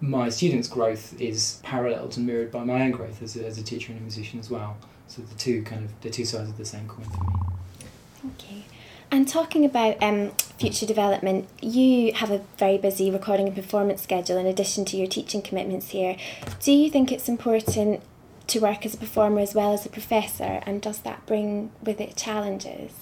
my 0.00 0.28
students' 0.28 0.66
growth 0.66 1.20
is 1.20 1.60
paralleled 1.62 2.16
and 2.16 2.26
mirrored 2.26 2.50
by 2.50 2.64
my 2.64 2.82
own 2.82 2.90
growth 2.90 3.22
as 3.22 3.36
a, 3.36 3.46
as 3.46 3.58
a 3.58 3.62
teacher 3.62 3.92
and 3.92 4.00
a 4.00 4.02
musician 4.02 4.40
as 4.40 4.50
well. 4.50 4.76
So 5.06 5.22
the 5.22 5.34
two 5.36 5.62
kind 5.62 5.84
of 5.84 6.00
the 6.00 6.10
two 6.10 6.24
sides 6.24 6.48
of 6.50 6.56
the 6.56 6.64
same 6.64 6.88
coin 6.88 7.04
for 7.04 7.24
me. 7.24 7.52
You. 8.22 8.62
And 9.10 9.28
talking 9.28 9.64
about 9.64 10.02
um, 10.02 10.30
future 10.58 10.86
development, 10.86 11.48
you 11.60 12.14
have 12.14 12.30
a 12.30 12.42
very 12.56 12.78
busy 12.78 13.10
recording 13.10 13.46
and 13.46 13.54
performance 13.54 14.02
schedule 14.02 14.38
in 14.38 14.46
addition 14.46 14.84
to 14.86 14.96
your 14.96 15.06
teaching 15.06 15.42
commitments 15.42 15.90
here. 15.90 16.16
Do 16.60 16.72
you 16.72 16.90
think 16.90 17.12
it's 17.12 17.28
important 17.28 18.02
to 18.46 18.58
work 18.58 18.86
as 18.86 18.94
a 18.94 18.96
performer 18.96 19.40
as 19.40 19.54
well 19.54 19.74
as 19.74 19.84
a 19.84 19.90
professor, 19.90 20.60
and 20.64 20.80
does 20.80 21.00
that 21.00 21.26
bring 21.26 21.72
with 21.82 22.00
it 22.00 22.16
challenges? 22.16 22.92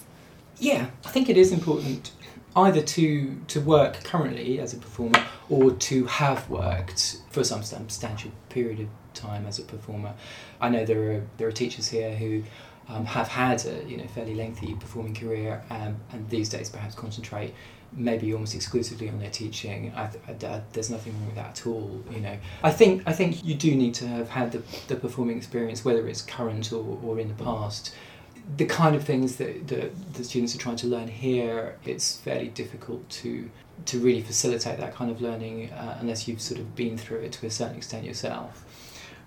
Yeah, 0.59 0.87
I 1.05 1.09
think 1.09 1.29
it 1.29 1.37
is 1.37 1.51
important 1.51 2.11
either 2.55 2.81
to 2.81 3.39
to 3.47 3.61
work 3.61 4.03
currently 4.03 4.59
as 4.59 4.73
a 4.73 4.77
performer 4.77 5.25
or 5.49 5.71
to 5.71 6.05
have 6.05 6.49
worked 6.49 7.21
for 7.29 7.43
some 7.43 7.63
substantial 7.63 8.31
period 8.49 8.81
of 8.81 8.87
time 9.13 9.45
as 9.45 9.59
a 9.59 9.63
performer. 9.63 10.13
I 10.59 10.69
know 10.69 10.85
there 10.85 11.11
are 11.11 11.23
there 11.37 11.47
are 11.47 11.53
teachers 11.53 11.87
here 11.87 12.13
who 12.15 12.43
um, 12.91 13.05
have 13.05 13.27
had 13.27 13.65
a 13.65 13.83
you 13.87 13.97
know 13.97 14.07
fairly 14.07 14.35
lengthy 14.35 14.75
performing 14.75 15.15
career 15.15 15.63
um, 15.69 15.95
and 16.11 16.29
these 16.29 16.49
days 16.49 16.69
perhaps 16.69 16.95
concentrate 16.95 17.53
maybe 17.93 18.33
almost 18.33 18.55
exclusively 18.55 19.09
on 19.09 19.19
their 19.19 19.29
teaching. 19.29 19.91
I, 19.95 20.09
I, 20.27 20.61
there's 20.71 20.89
nothing 20.89 21.13
wrong 21.13 21.25
with 21.25 21.35
that 21.35 21.59
at 21.59 21.67
all. 21.67 22.03
You 22.09 22.21
know, 22.21 22.37
I 22.63 22.71
think 22.71 23.03
I 23.05 23.13
think 23.13 23.43
you 23.43 23.55
do 23.55 23.75
need 23.75 23.93
to 23.95 24.07
have 24.07 24.29
had 24.29 24.51
the, 24.51 24.63
the 24.87 24.95
performing 24.95 25.37
experience, 25.37 25.83
whether 25.83 26.07
it's 26.07 26.21
current 26.21 26.71
or, 26.71 26.99
or 27.03 27.19
in 27.19 27.27
the 27.27 27.43
past. 27.43 27.93
The 28.57 28.65
kind 28.65 28.95
of 28.95 29.03
things 29.03 29.35
that, 29.35 29.67
that 29.67 30.13
the 30.13 30.23
students 30.23 30.55
are 30.55 30.57
trying 30.57 30.77
to 30.77 30.87
learn 30.87 31.07
here, 31.07 31.77
it's 31.85 32.17
fairly 32.17 32.47
difficult 32.47 33.07
to 33.09 33.49
to 33.85 33.99
really 33.99 34.21
facilitate 34.21 34.79
that 34.79 34.93
kind 34.93 35.09
of 35.09 35.21
learning 35.21 35.71
uh, 35.71 35.97
unless 35.99 36.27
you've 36.27 36.41
sort 36.41 36.59
of 36.59 36.75
been 36.75 36.97
through 36.97 37.19
it 37.19 37.31
to 37.33 37.45
a 37.47 37.49
certain 37.49 37.75
extent 37.75 38.05
yourself. 38.05 38.63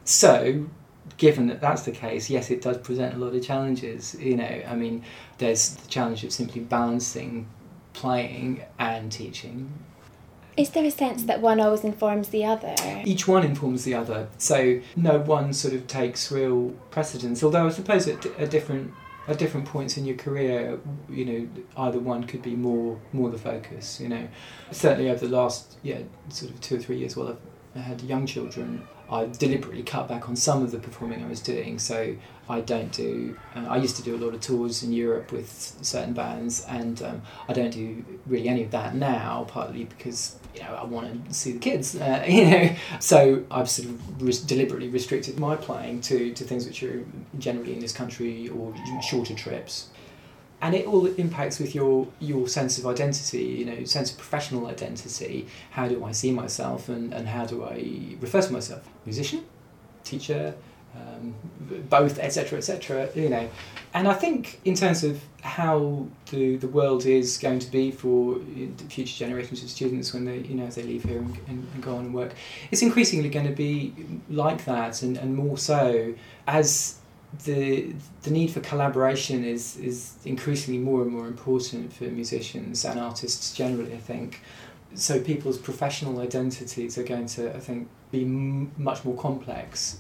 So 0.05 0.67
given 1.17 1.47
that 1.49 1.61
that's 1.61 1.83
the 1.83 1.93
case, 1.93 2.31
yes, 2.31 2.51
it 2.51 2.63
does 2.63 2.79
present 2.79 3.15
a 3.15 3.19
lot 3.19 3.35
of 3.35 3.43
challenges. 3.43 4.15
You 4.19 4.37
know, 4.37 4.63
I 4.67 4.75
mean, 4.75 5.05
there's 5.39 5.75
the 5.77 5.89
challenge 5.89 6.25
of 6.25 6.33
simply 6.33 6.61
balancing 6.61 7.49
playing 7.93 8.63
and 8.79 9.11
teaching. 9.11 9.73
Is 10.57 10.71
there 10.71 10.85
a 10.85 10.91
sense 10.91 11.25
that 11.25 11.41
one 11.41 11.59
always 11.61 11.83
informs 11.83 12.29
the 12.29 12.45
other? 12.45 12.75
Each 13.05 13.27
one 13.27 13.45
informs 13.45 13.85
the 13.85 13.95
other, 13.95 14.29
so 14.39 14.81
no 14.95 15.19
one 15.19 15.53
sort 15.53 15.75
of 15.75 15.87
takes 15.89 16.31
real 16.31 16.71
precedence. 16.91 17.43
Although 17.43 17.67
I 17.67 17.71
suppose 17.71 18.07
at, 18.07 18.25
at 18.39 18.51
different 18.51 18.93
at 19.27 19.39
different 19.39 19.67
points 19.67 19.97
in 19.97 20.05
your 20.05 20.17
career, 20.17 20.79
you 21.09 21.25
know, 21.25 21.49
either 21.79 21.99
one 21.99 22.25
could 22.25 22.43
be 22.43 22.55
more 22.55 23.01
more 23.13 23.31
the 23.31 23.39
focus. 23.39 24.01
You 24.01 24.09
know, 24.09 24.29
certainly 24.71 25.11
over 25.11 25.27
the 25.27 25.35
last 25.35 25.77
yeah 25.83 25.99
sort 26.29 26.53
of 26.53 26.61
two 26.61 26.77
or 26.77 26.79
three 26.79 26.99
years 26.99 27.17
while 27.17 27.29
I've 27.29 27.41
I 27.75 27.81
had 27.81 28.03
young 28.03 28.27
children, 28.27 28.87
I 29.11 29.27
deliberately 29.27 29.83
cut 29.83 30.09
back 30.09 30.29
on 30.29 30.37
some 30.37 30.63
of 30.63 30.71
the 30.71 30.79
performing 30.79 31.23
I 31.23 31.29
was 31.29 31.41
doing. 31.41 31.79
So 31.79 32.17
I 32.49 32.61
don't 32.61 32.93
do. 32.93 33.37
Uh, 33.55 33.67
I 33.69 33.77
used 33.77 33.97
to 33.97 34.03
do 34.03 34.15
a 34.15 34.19
lot 34.19 34.35
of 34.35 34.41
tours 34.41 34.83
in 34.83 34.93
Europe 34.93 35.33
with 35.33 35.79
certain 35.83 36.15
bands, 36.15 36.65
and 36.67 37.03
um, 37.03 37.23
I 37.49 37.53
don't 37.53 37.71
do 37.71 38.05
really 38.27 38.49
any 38.49 38.63
of 38.63 38.71
that 38.73 38.95
now. 38.95 39.47
Partly 39.49 39.85
because 39.85 40.37
you 40.55 40.63
know 40.63 40.75
I 40.75 40.85
want 40.85 41.29
to 41.29 41.35
see 41.35 41.53
the 41.53 41.59
kids. 41.59 41.95
Uh, 41.95 42.25
you 42.29 42.45
know, 42.45 42.71
so 43.01 43.45
I've 43.51 43.71
sort 43.71 43.89
of 43.89 44.23
res- 44.23 44.41
deliberately 44.41 44.89
restricted 44.89 45.39
my 45.39 45.57
playing 45.57 46.01
to 46.03 46.33
to 46.35 46.45
things 46.45 46.67
which 46.67 46.83
are 46.83 47.05
generally 47.39 47.73
in 47.73 47.81
this 47.81 47.93
country 47.93 48.49
or 48.49 48.75
shorter 49.03 49.35
trips 49.35 49.89
and 50.65 50.75
it 50.75 50.87
all 50.87 51.07
impacts 51.07 51.59
with 51.59 51.75
your 51.75 52.09
your 52.21 52.49
sense 52.49 52.79
of 52.79 52.87
identity 52.87 53.45
you 53.45 53.67
know 53.67 53.85
sense 53.85 54.11
of 54.11 54.17
professional 54.17 54.67
identity. 54.67 55.47
How 55.71 55.87
do 55.87 56.05
i 56.05 56.13
see 56.13 56.33
myself 56.33 56.89
and, 56.89 57.13
and 57.13 57.29
how 57.29 57.45
do 57.45 57.65
i 57.65 57.77
refer 58.19 58.41
to 58.41 58.53
myself? 58.53 58.83
Musician 59.05 59.45
teacher 60.05 60.55
um, 60.97 61.35
both 61.91 62.19
etc 62.19 62.59
etc 62.59 63.11
you 63.15 63.29
know. 63.29 63.47
And 63.93 64.09
i 64.09 64.15
think 64.15 64.61
in 64.65 64.75
terms 64.75 65.05
of 65.05 65.23
how 65.43 66.07
the 66.31 66.57
the 66.57 66.69
world 66.69 67.05
is 67.05 67.37
going 67.37 67.59
to 67.59 67.71
be 67.71 67.91
for 67.91 68.39
future 68.89 69.19
generations 69.25 69.63
of 69.63 69.69
students 69.69 70.15
when 70.15 70.25
they 70.25 70.39
you 70.39 70.55
know 70.55 70.65
as 70.65 70.77
they 70.77 70.83
leave 70.83 71.05
here 71.05 71.19
and, 71.19 71.39
and, 71.47 71.69
and 71.75 71.83
go 71.83 71.97
on 71.97 72.07
and 72.07 72.15
work 72.15 72.33
it's 72.71 72.81
increasingly 72.81 73.29
going 73.29 73.47
to 73.47 73.59
be 73.67 73.93
like 74.31 74.65
that 74.65 75.03
and, 75.03 75.19
and 75.19 75.37
more 75.37 75.59
so 75.59 76.15
as 76.47 76.99
the 77.45 77.95
the 78.23 78.31
need 78.31 78.51
for 78.51 78.61
collaboration 78.61 79.45
is 79.45 79.77
is 79.77 80.15
increasingly 80.25 80.79
more 80.79 81.03
and 81.03 81.11
more 81.11 81.27
important 81.27 81.93
for 81.93 82.05
musicians 82.05 82.85
and 82.85 82.99
artists 83.01 83.55
generally. 83.55 83.95
I 83.95 83.99
think 83.99 84.41
so. 84.95 85.21
People's 85.21 85.59
professional 85.59 86.21
identities 86.21 86.97
are 86.99 87.03
going 87.03 87.27
to, 87.27 87.55
I 87.55 87.61
think, 87.61 87.89
be 88.11 88.23
m- 88.23 88.73
much 88.77 89.05
more 89.05 89.17
complex. 89.17 89.99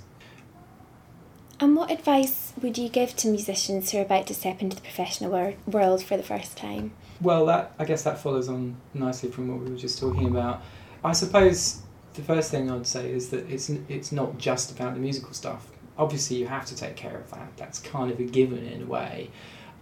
And 1.61 1.77
what 1.77 1.91
advice 1.91 2.53
would 2.61 2.77
you 2.77 2.89
give 2.89 3.15
to 3.17 3.29
musicians 3.29 3.91
who 3.91 3.99
are 3.99 4.03
about 4.03 4.27
to 4.27 4.35
step 4.35 4.61
into 4.61 4.77
the 4.77 4.83
professional 4.83 5.31
wor- 5.31 5.55
world 5.67 6.03
for 6.03 6.17
the 6.17 6.23
first 6.23 6.57
time? 6.57 6.93
Well, 7.21 7.47
that 7.47 7.73
I 7.79 7.85
guess 7.85 8.03
that 8.05 8.19
follows 8.19 8.49
on 8.49 8.77
nicely 8.93 9.31
from 9.31 9.49
what 9.49 9.61
we 9.61 9.71
were 9.71 9.79
just 9.79 9.99
talking 9.99 10.27
about. 10.27 10.63
I 11.05 11.13
suppose 11.13 11.83
the 12.15 12.23
first 12.23 12.51
thing 12.51 12.71
I'd 12.71 12.87
say 12.87 13.11
is 13.11 13.31
that 13.31 13.49
it's 13.51 13.71
it's 13.89 14.13
not 14.13 14.39
just 14.39 14.71
about 14.73 14.95
the 14.95 15.01
musical 15.01 15.33
stuff 15.33 15.67
obviously 15.99 16.37
you 16.37 16.47
have 16.47 16.67
to 16.67 16.77
take 16.77 16.97
care 16.97 17.17
of 17.17 17.31
that. 17.31 17.57
That's 17.57 17.79
kind 17.79 18.11
of 18.11 18.19
a 18.19 18.25
given 18.25 18.67
in 18.67 18.83
a 18.83 18.87
way. 18.87 19.31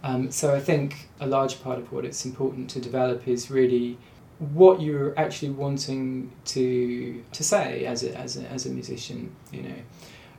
Um, 0.02 0.30
so 0.30 0.54
I 0.54 0.60
think 0.60 1.08
a 1.20 1.26
large 1.26 1.62
part 1.62 1.78
of 1.78 1.92
what 1.92 2.04
it's 2.04 2.24
important 2.24 2.68
to 2.70 2.80
develop 2.80 3.28
is 3.28 3.50
really 3.50 3.98
what 4.38 4.80
you're 4.80 5.16
actually 5.18 5.50
wanting 5.50 6.32
to 6.44 7.22
to 7.30 7.44
say 7.44 7.84
as 7.84 8.02
a, 8.02 8.16
as 8.16 8.36
a, 8.36 8.48
as 8.50 8.66
a 8.66 8.70
musician. 8.70 9.34
You 9.52 9.62
know, 9.62 9.74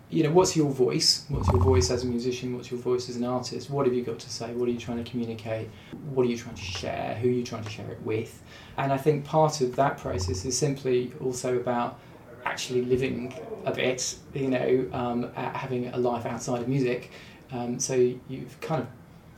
you 0.09 0.23
know 0.23 0.31
what's 0.31 0.55
your 0.57 0.69
voice? 0.69 1.25
What's 1.29 1.47
your 1.47 1.61
voice 1.61 1.89
as 1.89 2.03
a 2.03 2.07
musician? 2.07 2.55
What's 2.55 2.69
your 2.69 2.79
voice 2.81 3.09
as 3.09 3.15
an 3.15 3.23
artist? 3.23 3.69
What 3.69 3.85
have 3.85 3.95
you 3.95 4.03
got 4.03 4.19
to 4.19 4.29
say? 4.29 4.53
What 4.53 4.67
are 4.67 4.71
you 4.71 4.79
trying 4.79 5.01
to 5.01 5.09
communicate? 5.09 5.69
What 6.09 6.25
are 6.25 6.29
you 6.29 6.37
trying 6.37 6.55
to 6.55 6.61
share? 6.61 7.15
Who 7.15 7.29
are 7.29 7.31
you 7.31 7.43
trying 7.43 7.63
to 7.63 7.69
share 7.69 7.89
it 7.89 8.01
with? 8.01 8.43
And 8.77 8.91
I 8.91 8.97
think 8.97 9.23
part 9.23 9.61
of 9.61 9.75
that 9.77 9.97
process 9.97 10.43
is 10.43 10.57
simply 10.57 11.13
also 11.21 11.55
about 11.57 11.99
actually 12.45 12.83
living 12.83 13.33
a 13.65 13.71
bit, 13.71 14.15
you 14.33 14.49
know, 14.49 14.89
um, 14.93 15.31
having 15.33 15.87
a 15.87 15.97
life 15.97 16.25
outside 16.25 16.61
of 16.61 16.67
music. 16.67 17.11
Um, 17.51 17.79
so 17.79 17.93
you've 17.93 18.59
kind 18.61 18.81
of 18.81 18.87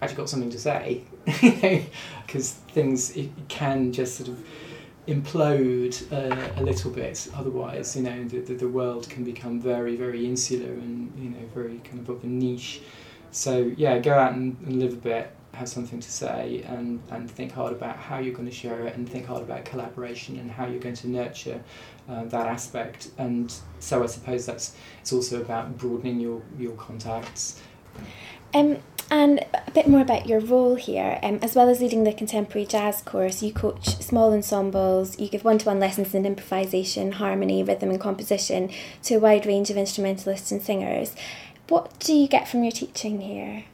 actually 0.02 0.18
got 0.18 0.30
something 0.30 0.50
to 0.50 0.60
say, 0.60 1.04
because 2.26 2.54
things 2.70 3.16
it 3.16 3.30
can 3.48 3.92
just 3.92 4.16
sort 4.16 4.30
of 4.30 4.44
implode 5.08 6.12
uh, 6.12 6.62
a 6.62 6.64
little 6.64 6.92
bit. 6.92 7.28
Otherwise, 7.36 7.96
you 7.96 8.04
know, 8.04 8.24
the, 8.26 8.40
the, 8.40 8.54
the 8.56 8.68
world 8.68 9.10
can 9.10 9.24
become 9.24 9.60
very, 9.60 9.96
very 9.96 10.26
insular 10.26 10.72
and 10.74 11.12
you 11.18 11.30
know 11.30 11.46
very 11.54 11.80
kind 11.80 12.00
of 12.00 12.10
of 12.10 12.24
a 12.24 12.28
niche. 12.28 12.82
So 13.32 13.72
yeah, 13.78 14.00
go 14.00 14.14
out 14.14 14.34
and, 14.34 14.58
and 14.66 14.80
live 14.80 14.94
a 14.94 14.98
bit 14.98 15.32
have 15.56 15.70
something 15.70 16.00
to 16.00 16.12
say 16.12 16.64
and, 16.68 17.02
and 17.12 17.30
think 17.30 17.52
hard 17.52 17.74
about 17.74 17.98
how 17.98 18.20
you're 18.20 18.34
going 18.34 18.48
to 18.48 18.54
share 18.54 18.86
it 18.86 18.96
and 18.96 19.08
think 19.10 19.26
hard 19.26 19.42
about 19.42 19.66
collaboration 19.66 20.38
and 20.38 20.52
how 20.52 20.66
you're 20.66 20.80
going 20.80 20.96
to 20.96 21.10
nurture 21.10 21.62
uh, 22.10 22.26
that 22.26 22.48
aspect. 22.48 23.10
And 23.18 23.54
so 23.80 24.04
I 24.04 24.06
suppose 24.08 24.46
that's 24.46 24.76
it's 25.02 25.14
also 25.14 25.42
about 25.42 25.78
broadening 25.78 26.20
your, 26.20 26.42
your 26.58 26.74
contacts. 26.74 27.62
Um, 28.54 28.78
and 29.12 29.46
a 29.54 29.72
bit 29.72 29.88
more 29.88 30.02
about 30.02 30.28
your 30.28 30.40
role 30.40 30.76
here. 30.76 31.20
Um, 31.22 31.40
as 31.42 31.56
well 31.56 31.70
as 31.70 31.80
leading 31.80 32.04
the 32.06 32.14
contemporary 32.14 32.66
jazz 32.66 33.02
course, 33.02 33.44
you 33.44 33.54
coach 33.54 34.02
small 34.02 34.34
ensembles, 34.34 35.20
you 35.20 35.28
give 35.30 35.44
one 35.44 35.60
to 35.60 35.66
one 35.68 35.80
lessons 35.80 36.16
in 36.16 36.26
improvisation, 36.26 37.14
harmony, 37.14 37.64
rhythm, 37.64 37.92
and 37.92 38.00
composition 38.00 38.72
to 39.04 39.16
a 39.16 39.20
wide 39.20 39.46
range 39.46 39.70
of 39.70 39.78
instrumentalists 39.78 40.52
and 40.52 40.62
singers. 40.62 41.16
What 41.68 42.00
do 42.00 42.14
you 42.14 42.28
get 42.28 42.48
from 42.48 42.64
your 42.64 42.72
teaching 42.72 43.22
here? 43.22 43.66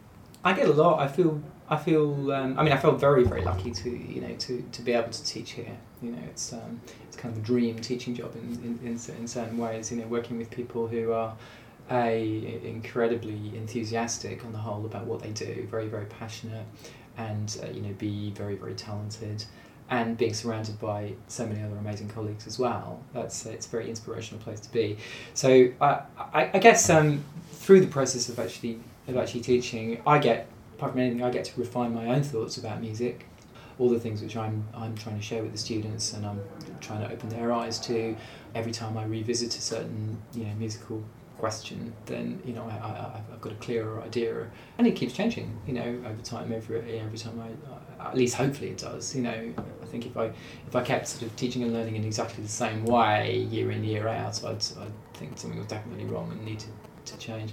I 0.43 0.53
get 0.53 0.67
a 0.67 0.73
lot. 0.73 1.00
I 1.00 1.07
feel 1.07 1.41
I 1.71 1.77
feel. 1.77 2.31
Um, 2.33 2.59
I 2.59 2.63
mean, 2.63 2.73
I 2.73 2.77
felt 2.77 2.99
very, 2.99 3.23
very 3.23 3.43
lucky 3.43 3.71
to 3.71 3.89
you 3.89 4.19
know 4.19 4.35
to, 4.35 4.61
to 4.73 4.81
be 4.81 4.91
able 4.91 5.09
to 5.09 5.23
teach 5.23 5.51
here. 5.51 5.77
You 6.01 6.11
know, 6.11 6.21
it's 6.27 6.51
um, 6.51 6.81
it's 7.07 7.15
kind 7.15 7.33
of 7.33 7.41
a 7.41 7.45
dream 7.45 7.79
teaching 7.79 8.13
job 8.13 8.35
in, 8.35 8.51
in, 8.61 8.79
in, 8.83 8.99
in 9.17 9.27
certain 9.27 9.57
ways. 9.57 9.89
You 9.89 9.97
know, 10.01 10.07
working 10.07 10.37
with 10.37 10.51
people 10.51 10.85
who 10.87 11.13
are 11.13 11.33
a 11.89 12.59
incredibly 12.63 13.55
enthusiastic 13.55 14.43
on 14.43 14.51
the 14.51 14.57
whole 14.57 14.85
about 14.85 15.05
what 15.05 15.21
they 15.21 15.29
do, 15.29 15.65
very, 15.71 15.87
very 15.87 16.05
passionate, 16.05 16.65
and 17.17 17.57
uh, 17.63 17.67
you 17.71 17.81
know, 17.81 17.93
be 17.93 18.31
very, 18.31 18.55
very 18.55 18.75
talented. 18.75 19.45
And 19.89 20.17
being 20.17 20.33
surrounded 20.33 20.79
by 20.79 21.13
so 21.27 21.45
many 21.45 21.61
other 21.61 21.75
amazing 21.75 22.07
colleagues 22.07 22.47
as 22.47 22.57
well, 22.57 23.01
that's 23.13 23.45
it's 23.45 23.65
a 23.65 23.69
very 23.69 23.89
inspirational 23.89 24.41
place 24.41 24.59
to 24.61 24.71
be. 24.71 24.97
So 25.33 25.69
I, 25.81 26.01
I, 26.17 26.51
I 26.53 26.59
guess 26.59 26.89
um, 26.89 27.23
through 27.51 27.81
the 27.81 27.87
process 27.87 28.27
of 28.27 28.39
actually 28.39 28.79
of 29.07 29.17
actually 29.17 29.41
teaching, 29.41 30.01
I 30.07 30.19
get 30.19 30.47
apart 30.81 30.93
from 30.93 31.01
anything, 31.01 31.23
I 31.23 31.29
get 31.29 31.45
to 31.45 31.59
refine 31.59 31.93
my 31.93 32.07
own 32.07 32.23
thoughts 32.23 32.57
about 32.57 32.81
music, 32.81 33.27
all 33.77 33.88
the 33.88 34.00
things 34.00 34.19
which 34.19 34.35
I'm 34.35 34.67
I'm 34.75 34.95
trying 34.95 35.15
to 35.15 35.21
share 35.21 35.43
with 35.43 35.51
the 35.51 35.57
students, 35.59 36.13
and 36.13 36.25
I'm 36.25 36.41
trying 36.79 37.07
to 37.07 37.13
open 37.13 37.29
their 37.29 37.53
eyes 37.53 37.79
to. 37.81 38.17
Every 38.55 38.71
time 38.71 38.97
I 38.97 39.03
revisit 39.03 39.55
a 39.55 39.61
certain 39.61 40.19
you 40.33 40.45
know 40.45 40.53
musical 40.55 41.03
question, 41.38 41.93
then 42.07 42.41
you 42.43 42.53
know 42.53 42.63
I, 42.63 43.21
I've 43.31 43.41
got 43.41 43.51
a 43.51 43.57
clearer 43.57 44.01
idea, 44.01 44.50
and 44.79 44.88
it 44.88 44.95
keeps 44.95 45.13
changing. 45.13 45.55
You 45.67 45.73
know 45.73 46.03
over 46.03 46.21
time, 46.23 46.51
every 46.51 47.00
every 47.00 47.19
time 47.19 47.39
I 47.39 48.07
at 48.07 48.17
least 48.17 48.33
hopefully 48.33 48.71
it 48.71 48.79
does. 48.79 49.15
You 49.15 49.21
know 49.21 49.53
I 49.83 49.85
think 49.85 50.07
if 50.07 50.17
I 50.17 50.31
if 50.67 50.75
I 50.75 50.81
kept 50.81 51.09
sort 51.09 51.21
of 51.21 51.35
teaching 51.35 51.61
and 51.61 51.73
learning 51.73 51.95
in 51.95 52.03
exactly 52.03 52.43
the 52.43 52.50
same 52.50 52.85
way 52.85 53.38
year 53.51 53.69
in 53.69 53.83
year 53.83 54.07
out, 54.07 54.43
I'd 54.43 54.65
I'd 54.81 55.13
think 55.13 55.38
something 55.38 55.59
was 55.59 55.67
definitely 55.67 56.05
wrong 56.05 56.31
and 56.31 56.43
needed 56.43 56.71
to 57.05 57.17
change. 57.17 57.51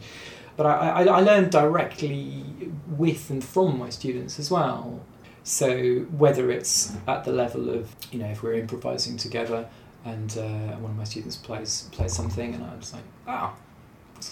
But 0.58 0.66
I, 0.66 0.88
I, 0.88 1.04
I 1.04 1.20
learn 1.20 1.50
directly 1.50 2.42
with 2.88 3.30
and 3.30 3.42
from 3.42 3.78
my 3.78 3.90
students 3.90 4.40
as 4.40 4.50
well. 4.50 5.00
So 5.44 6.00
whether 6.10 6.50
it's 6.50 6.96
at 7.06 7.22
the 7.24 7.30
level 7.32 7.70
of 7.70 7.94
you 8.10 8.18
know 8.18 8.26
if 8.26 8.42
we're 8.42 8.54
improvising 8.54 9.16
together 9.16 9.68
and 10.04 10.36
uh, 10.36 10.76
one 10.82 10.90
of 10.90 10.96
my 10.96 11.04
students 11.04 11.36
plays 11.36 11.88
plays 11.92 12.12
something 12.12 12.54
and 12.54 12.64
I'm 12.64 12.80
just 12.80 12.92
like 12.92 13.04
ah 13.28 13.54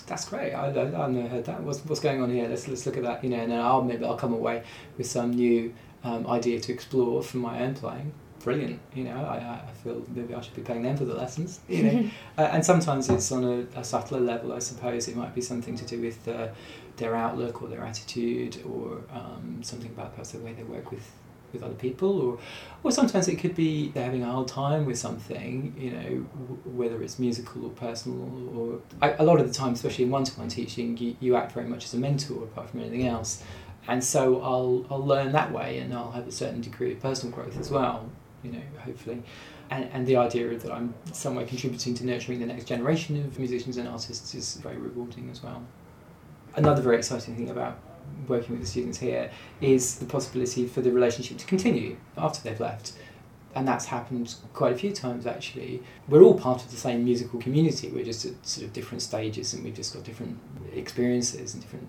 that's 0.09 0.29
great. 0.29 0.53
I, 0.53 0.67
I, 0.73 1.05
I've 1.05 1.13
never 1.13 1.29
heard 1.29 1.45
that. 1.45 1.63
What's, 1.63 1.79
what's 1.85 2.01
going 2.01 2.21
on 2.21 2.29
here? 2.29 2.49
Let's 2.49 2.67
let's 2.67 2.85
look 2.87 2.97
at 2.97 3.05
that 3.05 3.23
you 3.23 3.31
know 3.31 3.39
and 3.39 3.53
then 3.53 3.61
I'll 3.61 3.83
maybe 3.83 4.05
I'll 4.05 4.17
come 4.17 4.35
away 4.35 4.65
with 4.99 5.07
some 5.07 5.31
new 5.31 5.73
um, 6.03 6.27
idea 6.27 6.59
to 6.59 6.73
explore 6.73 7.23
from 7.23 7.41
my 7.41 7.61
own 7.61 7.75
playing 7.75 8.13
brilliant 8.47 8.79
you 8.95 9.03
know 9.03 9.17
I, 9.17 9.61
I 9.69 9.73
feel 9.83 10.05
maybe 10.15 10.33
I 10.33 10.41
should 10.41 10.55
be 10.55 10.63
paying 10.63 10.85
them 10.85 10.97
for 10.97 11.05
the 11.05 11.15
lessons 11.15 11.59
you 11.69 11.83
know. 11.83 12.11
Uh, 12.39 12.43
and 12.53 12.65
sometimes 12.65 13.11
it's 13.11 13.33
on 13.33 13.43
a, 13.43 13.81
a 13.81 13.83
subtler 13.83 14.21
level 14.21 14.53
I 14.53 14.61
suppose. 14.61 15.09
It 15.09 15.17
might 15.17 15.35
be 15.35 15.41
something 15.41 15.75
to 15.77 15.85
do 15.85 16.01
with 16.01 16.29
uh, 16.29 16.49
their 16.97 17.17
outlook 17.17 17.61
or 17.61 17.69
their 17.69 17.83
attitude 17.83 18.63
or 18.65 19.03
um, 19.13 19.59
something 19.63 19.91
about 19.91 20.13
perhaps 20.13 20.31
the 20.31 20.39
way 20.39 20.53
they 20.53 20.63
work 20.63 20.93
with 20.93 21.07
with 21.53 21.65
other 21.65 21.75
people. 21.75 22.21
Or 22.21 22.39
or 22.85 22.93
sometimes 22.93 23.27
it 23.27 23.37
could 23.37 23.57
be 23.57 23.89
they're 23.89 24.05
having 24.05 24.23
a 24.23 24.31
hard 24.31 24.47
time 24.47 24.87
with 24.87 24.99
something 24.99 25.75
you 25.77 25.91
know 25.91 26.09
w- 26.43 26.61
whether 26.81 27.03
it's 27.03 27.19
musical 27.19 27.65
or 27.67 27.71
personal 27.71 28.23
or 28.57 28.81
I, 29.03 29.17
a 29.19 29.25
lot 29.25 29.41
of 29.41 29.49
the 29.49 29.55
time 29.55 29.73
especially 29.73 30.05
in 30.05 30.13
one-to-one 30.13 30.49
teaching 30.49 30.97
you, 30.99 31.17
you 31.19 31.35
act 31.35 31.51
very 31.51 31.67
much 31.67 31.83
as 31.87 31.95
a 31.95 31.99
mentor 31.99 32.45
apart 32.45 32.71
from 32.71 32.79
anything 32.81 33.09
else. 33.09 33.43
And 33.89 34.03
so 34.03 34.41
I'll, 34.41 34.85
I'll 34.91 35.07
learn 35.07 35.31
that 35.33 35.53
way 35.53 35.79
and 35.79 35.95
I'll 35.95 36.11
have 36.11 36.27
a 36.27 36.33
certain 36.33 36.61
degree 36.61 36.93
of 36.93 37.01
personal 37.01 37.35
growth 37.35 37.59
as 37.59 37.71
well 37.71 38.11
you 38.47 38.53
know 38.53 38.65
hopefully 38.85 39.23
and, 39.71 39.89
and 39.93 40.07
the 40.07 40.17
idea 40.17 40.57
that 40.57 40.73
I'm 40.73 40.95
some 41.13 41.35
way 41.35 41.45
contributing 41.45 41.95
to 41.95 42.07
nurturing 42.07 42.39
the 42.39 42.47
next 42.47 42.65
generation 42.65 43.17
of 43.25 43.39
musicians 43.39 43.77
and 43.77 43.89
artists 43.89 44.35
is 44.35 44.57
very 44.57 44.77
rewarding 44.77 45.29
as 45.31 45.43
well 45.43 45.63
another 46.57 46.83
very 46.83 46.97
exciting 46.97 47.37
thing 47.37 47.51
about 47.51 47.79
working 48.29 48.53
with 48.53 48.61
the 48.61 48.67
students 48.67 48.99
here 48.99 49.31
is 49.61 49.99
the 49.99 50.07
possibility 50.07 50.67
for 50.67 50.81
the 50.81 50.91
relationship 50.91 51.39
to 51.39 51.47
continue 51.47 51.97
after 52.17 52.43
they've 52.43 52.61
left. 52.61 52.93
And 53.55 53.67
that's 53.67 53.87
happened 53.87 54.35
quite 54.53 54.73
a 54.73 54.77
few 54.77 54.93
times 54.93 55.27
actually. 55.27 55.83
We're 56.09 56.23
all 56.23 56.39
part 56.39 56.63
of 56.63 56.71
the 56.71 56.77
same 56.77 57.05
musical 57.05 57.41
community, 57.41 57.89
we're 57.89 58.05
just 58.05 58.25
at 58.25 58.47
sort 58.47 58.67
of 58.67 58.73
different 58.73 59.03
stages 59.03 59.55
and 59.55 59.65
we've 59.65 59.75
just 59.75 59.95
got 59.95 60.05
different 60.05 60.39
experiences 60.75 61.55
and 61.55 61.63
different 61.63 61.89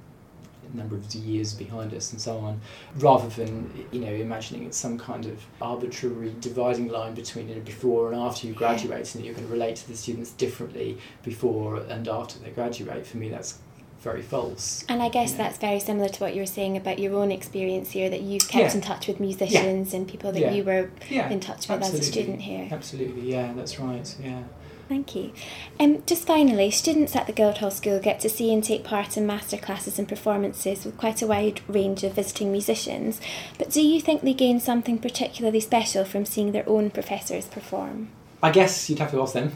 number 0.73 0.95
of 0.95 1.13
years 1.15 1.53
behind 1.53 1.93
us 1.93 2.11
and 2.11 2.21
so 2.21 2.37
on 2.37 2.59
rather 2.97 3.27
than 3.29 3.87
you 3.91 3.99
know 3.99 4.11
imagining 4.11 4.65
it's 4.65 4.77
some 4.77 4.97
kind 4.97 5.25
of 5.25 5.45
arbitrary 5.61 6.33
dividing 6.39 6.87
line 6.89 7.13
between 7.13 7.47
you 7.49 7.55
know, 7.55 7.61
before 7.61 8.11
and 8.11 8.21
after 8.21 8.47
you 8.47 8.53
graduate 8.53 9.13
and 9.15 9.25
you're 9.25 9.33
going 9.33 9.45
to 9.45 9.51
relate 9.51 9.75
to 9.75 9.87
the 9.87 9.95
students 9.95 10.31
differently 10.31 10.97
before 11.23 11.77
and 11.77 12.07
after 12.07 12.39
they 12.39 12.49
graduate 12.51 13.05
for 13.05 13.17
me 13.17 13.29
that's 13.29 13.59
very 14.01 14.21
false. 14.21 14.85
And 14.87 15.01
I 15.01 15.09
guess 15.09 15.31
yeah. 15.31 15.37
that's 15.37 15.57
very 15.57 15.79
similar 15.79 16.07
to 16.07 16.19
what 16.19 16.33
you 16.33 16.41
were 16.41 16.45
saying 16.47 16.77
about 16.77 16.99
your 16.99 17.15
own 17.15 17.31
experience 17.31 17.91
here 17.91 18.09
that 18.09 18.21
you've 18.21 18.47
kept 18.47 18.69
yeah. 18.69 18.75
in 18.75 18.81
touch 18.81 19.07
with 19.07 19.19
musicians 19.19 19.91
yeah. 19.91 19.99
and 19.99 20.07
people 20.07 20.31
that 20.31 20.53
you 20.53 20.63
were 20.63 20.91
in 21.09 21.39
touch 21.39 21.67
with 21.67 21.81
Absolutely. 21.81 21.99
as 21.99 22.07
a 22.07 22.11
student 22.11 22.41
here. 22.41 22.67
Absolutely, 22.71 23.31
yeah, 23.31 23.53
that's 23.53 23.79
right, 23.79 24.15
yeah. 24.21 24.43
Thank 24.87 25.15
you. 25.15 25.33
Um, 25.79 26.03
just 26.05 26.25
finally, 26.25 26.71
students 26.71 27.15
at 27.15 27.27
the 27.27 27.33
Guildhall 27.33 27.71
School 27.71 27.99
get 27.99 28.21
to 28.21 28.29
see 28.29 28.53
and 28.53 28.63
take 28.63 28.85
part 28.85 29.17
in 29.17 29.27
masterclasses 29.27 29.99
and 29.99 30.07
performances 30.07 30.85
with 30.85 30.97
quite 30.97 31.21
a 31.21 31.27
wide 31.27 31.59
range 31.67 32.03
of 32.03 32.13
visiting 32.13 32.51
musicians. 32.51 33.19
But 33.57 33.69
do 33.69 33.81
you 33.81 33.99
think 33.99 34.21
they 34.21 34.33
gain 34.33 34.59
something 34.59 34.97
particularly 34.97 35.59
special 35.59 36.05
from 36.05 36.25
seeing 36.25 36.53
their 36.53 36.67
own 36.69 36.89
professors 36.89 37.47
perform? 37.47 38.09
I 38.41 38.51
guess 38.51 38.89
you'd 38.89 38.99
have 38.99 39.11
to 39.11 39.21
ask 39.21 39.33
them. 39.33 39.51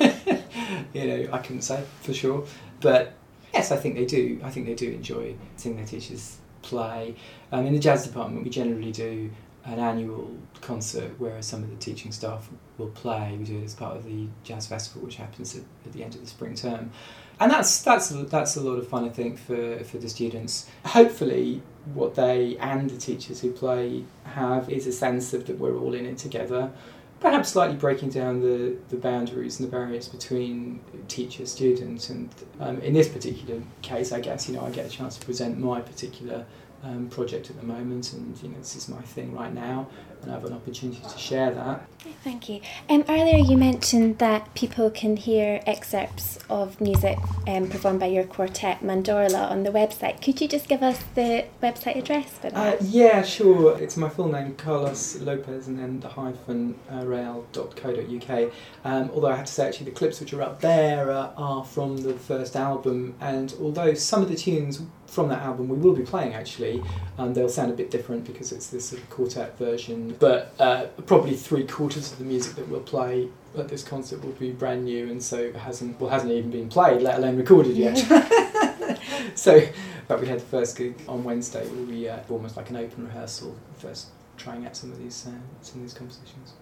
you 0.92 1.06
know, 1.06 1.28
I 1.32 1.38
couldn't 1.38 1.62
say 1.62 1.82
for 2.02 2.14
sure. 2.14 2.44
But 2.80 3.14
Yes, 3.52 3.72
I 3.72 3.76
think 3.76 3.94
they 3.94 4.04
do. 4.04 4.40
I 4.44 4.50
think 4.50 4.66
they 4.66 4.74
do 4.74 4.90
enjoy 4.90 5.34
seeing 5.56 5.76
their 5.76 5.86
teachers 5.86 6.38
play. 6.62 7.14
Um, 7.50 7.66
in 7.66 7.72
the 7.72 7.78
jazz 7.78 8.06
department, 8.06 8.44
we 8.44 8.50
generally 8.50 8.92
do 8.92 9.30
an 9.68 9.78
annual 9.78 10.34
concert 10.60 11.18
where 11.20 11.40
some 11.42 11.62
of 11.62 11.70
the 11.70 11.76
teaching 11.76 12.12
staff 12.12 12.48
will 12.78 12.88
play. 12.88 13.36
We 13.38 13.44
do 13.44 13.58
it 13.58 13.64
as 13.64 13.74
part 13.74 13.96
of 13.96 14.04
the 14.04 14.26
jazz 14.42 14.66
festival, 14.66 15.02
which 15.02 15.16
happens 15.16 15.56
at, 15.56 15.62
at 15.84 15.92
the 15.92 16.02
end 16.02 16.14
of 16.14 16.20
the 16.20 16.26
spring 16.26 16.54
term, 16.54 16.90
and 17.38 17.50
that's 17.50 17.82
that's 17.82 18.08
that's 18.08 18.56
a 18.56 18.60
lot 18.60 18.78
of 18.78 18.88
fun. 18.88 19.04
I 19.04 19.10
think 19.10 19.38
for 19.38 19.82
for 19.84 19.98
the 19.98 20.08
students. 20.08 20.68
Hopefully, 20.84 21.62
what 21.94 22.14
they 22.14 22.56
and 22.58 22.88
the 22.90 22.98
teachers 22.98 23.40
who 23.40 23.52
play 23.52 24.04
have 24.24 24.70
is 24.70 24.86
a 24.86 24.92
sense 24.92 25.32
of 25.34 25.46
that 25.46 25.58
we're 25.58 25.76
all 25.76 25.94
in 25.94 26.06
it 26.06 26.18
together 26.18 26.72
perhaps 27.20 27.50
slightly 27.50 27.76
breaking 27.76 28.10
down 28.10 28.40
the, 28.40 28.76
the 28.90 28.96
boundaries 28.96 29.58
and 29.58 29.66
the 29.66 29.70
barriers 29.70 30.08
between 30.08 30.80
teacher 31.08 31.44
student 31.46 32.10
and 32.10 32.30
um, 32.60 32.78
in 32.80 32.92
this 32.92 33.08
particular 33.08 33.60
case 33.82 34.12
I 34.12 34.20
guess 34.20 34.48
you 34.48 34.54
know 34.54 34.64
I 34.64 34.70
get 34.70 34.86
a 34.86 34.88
chance 34.88 35.16
to 35.18 35.26
present 35.26 35.58
my 35.58 35.80
particular 35.80 36.46
um, 36.82 37.08
project 37.08 37.50
at 37.50 37.56
the 37.56 37.66
moment, 37.66 38.12
and 38.12 38.40
you 38.42 38.48
know 38.48 38.58
this 38.58 38.76
is 38.76 38.88
my 38.88 39.00
thing 39.02 39.34
right 39.34 39.52
now, 39.52 39.88
and 40.22 40.30
I 40.30 40.34
have 40.34 40.44
an 40.44 40.52
opportunity 40.52 41.00
to 41.00 41.18
share 41.18 41.52
that. 41.52 41.86
Thank 42.22 42.48
you. 42.48 42.60
Um, 42.88 43.04
earlier 43.08 43.38
you 43.38 43.56
mentioned 43.56 44.18
that 44.18 44.54
people 44.54 44.90
can 44.90 45.16
hear 45.16 45.60
excerpts 45.66 46.38
of 46.48 46.80
music 46.80 47.18
um, 47.46 47.68
performed 47.68 48.00
by 48.00 48.06
your 48.06 48.24
quartet 48.24 48.80
Mandorla 48.80 49.50
on 49.50 49.64
the 49.64 49.70
website. 49.70 50.22
Could 50.22 50.40
you 50.40 50.48
just 50.48 50.68
give 50.68 50.82
us 50.82 51.02
the 51.14 51.46
website 51.62 51.96
address 51.96 52.30
for 52.38 52.50
that? 52.50 52.80
Uh, 52.80 52.84
yeah, 52.84 53.22
sure. 53.22 53.76
It's 53.78 53.96
my 53.96 54.08
full 54.08 54.28
name, 54.28 54.54
Carlos 54.54 55.16
Lopez, 55.20 55.66
and 55.66 55.78
then 55.78 56.00
the 56.00 56.08
hyphen 56.08 56.76
uh, 56.90 57.04
real.co.uk. 57.04 58.52
Um, 58.84 59.10
although 59.12 59.28
I 59.28 59.36
have 59.36 59.46
to 59.46 59.52
say, 59.52 59.66
actually, 59.66 59.86
the 59.86 59.96
clips 59.96 60.20
which 60.20 60.32
are 60.32 60.42
up 60.42 60.60
there 60.60 61.10
uh, 61.10 61.32
are 61.36 61.64
from 61.64 61.98
the 61.98 62.14
first 62.14 62.56
album, 62.56 63.14
and 63.20 63.54
although 63.60 63.94
some 63.94 64.22
of 64.22 64.28
the 64.28 64.36
tunes 64.36 64.82
from 65.08 65.28
that 65.28 65.40
album 65.42 65.68
we 65.68 65.76
will 65.76 65.94
be 65.94 66.02
playing 66.02 66.34
actually. 66.34 66.82
Um, 67.16 67.34
they'll 67.34 67.48
sound 67.48 67.72
a 67.72 67.74
bit 67.74 67.90
different 67.90 68.24
because 68.24 68.52
it's 68.52 68.68
this 68.68 68.90
sort 68.90 69.02
of 69.02 69.10
quartet 69.10 69.58
version, 69.58 70.14
but 70.18 70.54
uh, 70.58 70.86
probably 71.06 71.34
three 71.34 71.64
quarters 71.64 72.12
of 72.12 72.18
the 72.18 72.24
music 72.24 72.54
that 72.56 72.68
we'll 72.68 72.80
play 72.80 73.28
at 73.56 73.68
this 73.68 73.82
concert 73.82 74.22
will 74.24 74.32
be 74.32 74.52
brand 74.52 74.84
new, 74.84 75.10
and 75.10 75.22
so 75.22 75.52
hasn't 75.52 75.98
well 76.00 76.10
hasn't 76.10 76.30
even 76.30 76.50
been 76.50 76.68
played, 76.68 77.02
let 77.02 77.18
alone 77.18 77.36
recorded 77.36 77.76
yet. 77.76 77.96
so, 79.34 79.60
but 80.06 80.20
we 80.20 80.26
had 80.26 80.38
the 80.40 80.44
first 80.44 80.76
gig 80.76 80.94
on 81.08 81.24
Wednesday 81.24 81.66
where 81.68 81.86
we 81.86 82.08
uh, 82.08 82.18
almost 82.28 82.56
like 82.56 82.70
an 82.70 82.76
open 82.76 83.06
rehearsal, 83.06 83.56
first 83.78 84.08
trying 84.36 84.66
out 84.66 84.76
some 84.76 84.92
of 84.92 84.98
these 84.98 85.26
uh, 85.26 85.30
some 85.62 85.80
of 85.80 85.82
these 85.82 85.94
compositions. 85.94 86.52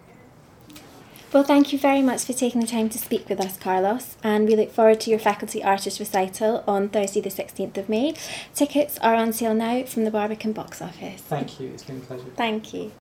Well, 1.33 1.43
thank 1.43 1.73
you 1.73 1.79
very 1.79 2.03
much 2.03 2.25
for 2.25 2.33
taking 2.33 2.61
the 2.61 2.67
time 2.67 2.89
to 2.89 2.99
speak 2.99 3.29
with 3.29 3.41
us, 3.41 3.57
Carlos, 3.59 4.17
and 4.23 4.47
we 4.47 4.55
look 4.55 4.73
forward 4.73 5.01
to 5.01 5.11
your 5.11 5.19
faculty 5.19 5.63
artist 5.63 5.99
recital 5.99 6.63
on 6.69 6.89
Thursday, 6.89 7.21
the 7.21 7.31
16th 7.31 7.77
of 7.77 7.89
May. 7.89 8.15
Tickets 8.55 8.97
are 8.99 9.15
on 9.15 9.33
sale 9.33 9.53
now 9.53 9.83
from 9.85 10.05
the 10.05 10.11
Barbican 10.11 10.53
box 10.53 10.81
office. 10.81 11.21
Thank 11.23 11.61
you, 11.61 11.69
it's 11.69 11.83
been 11.83 11.97
a 11.97 12.01
pleasure. 12.01 12.25
Thank 12.37 12.73
you. 12.73 12.93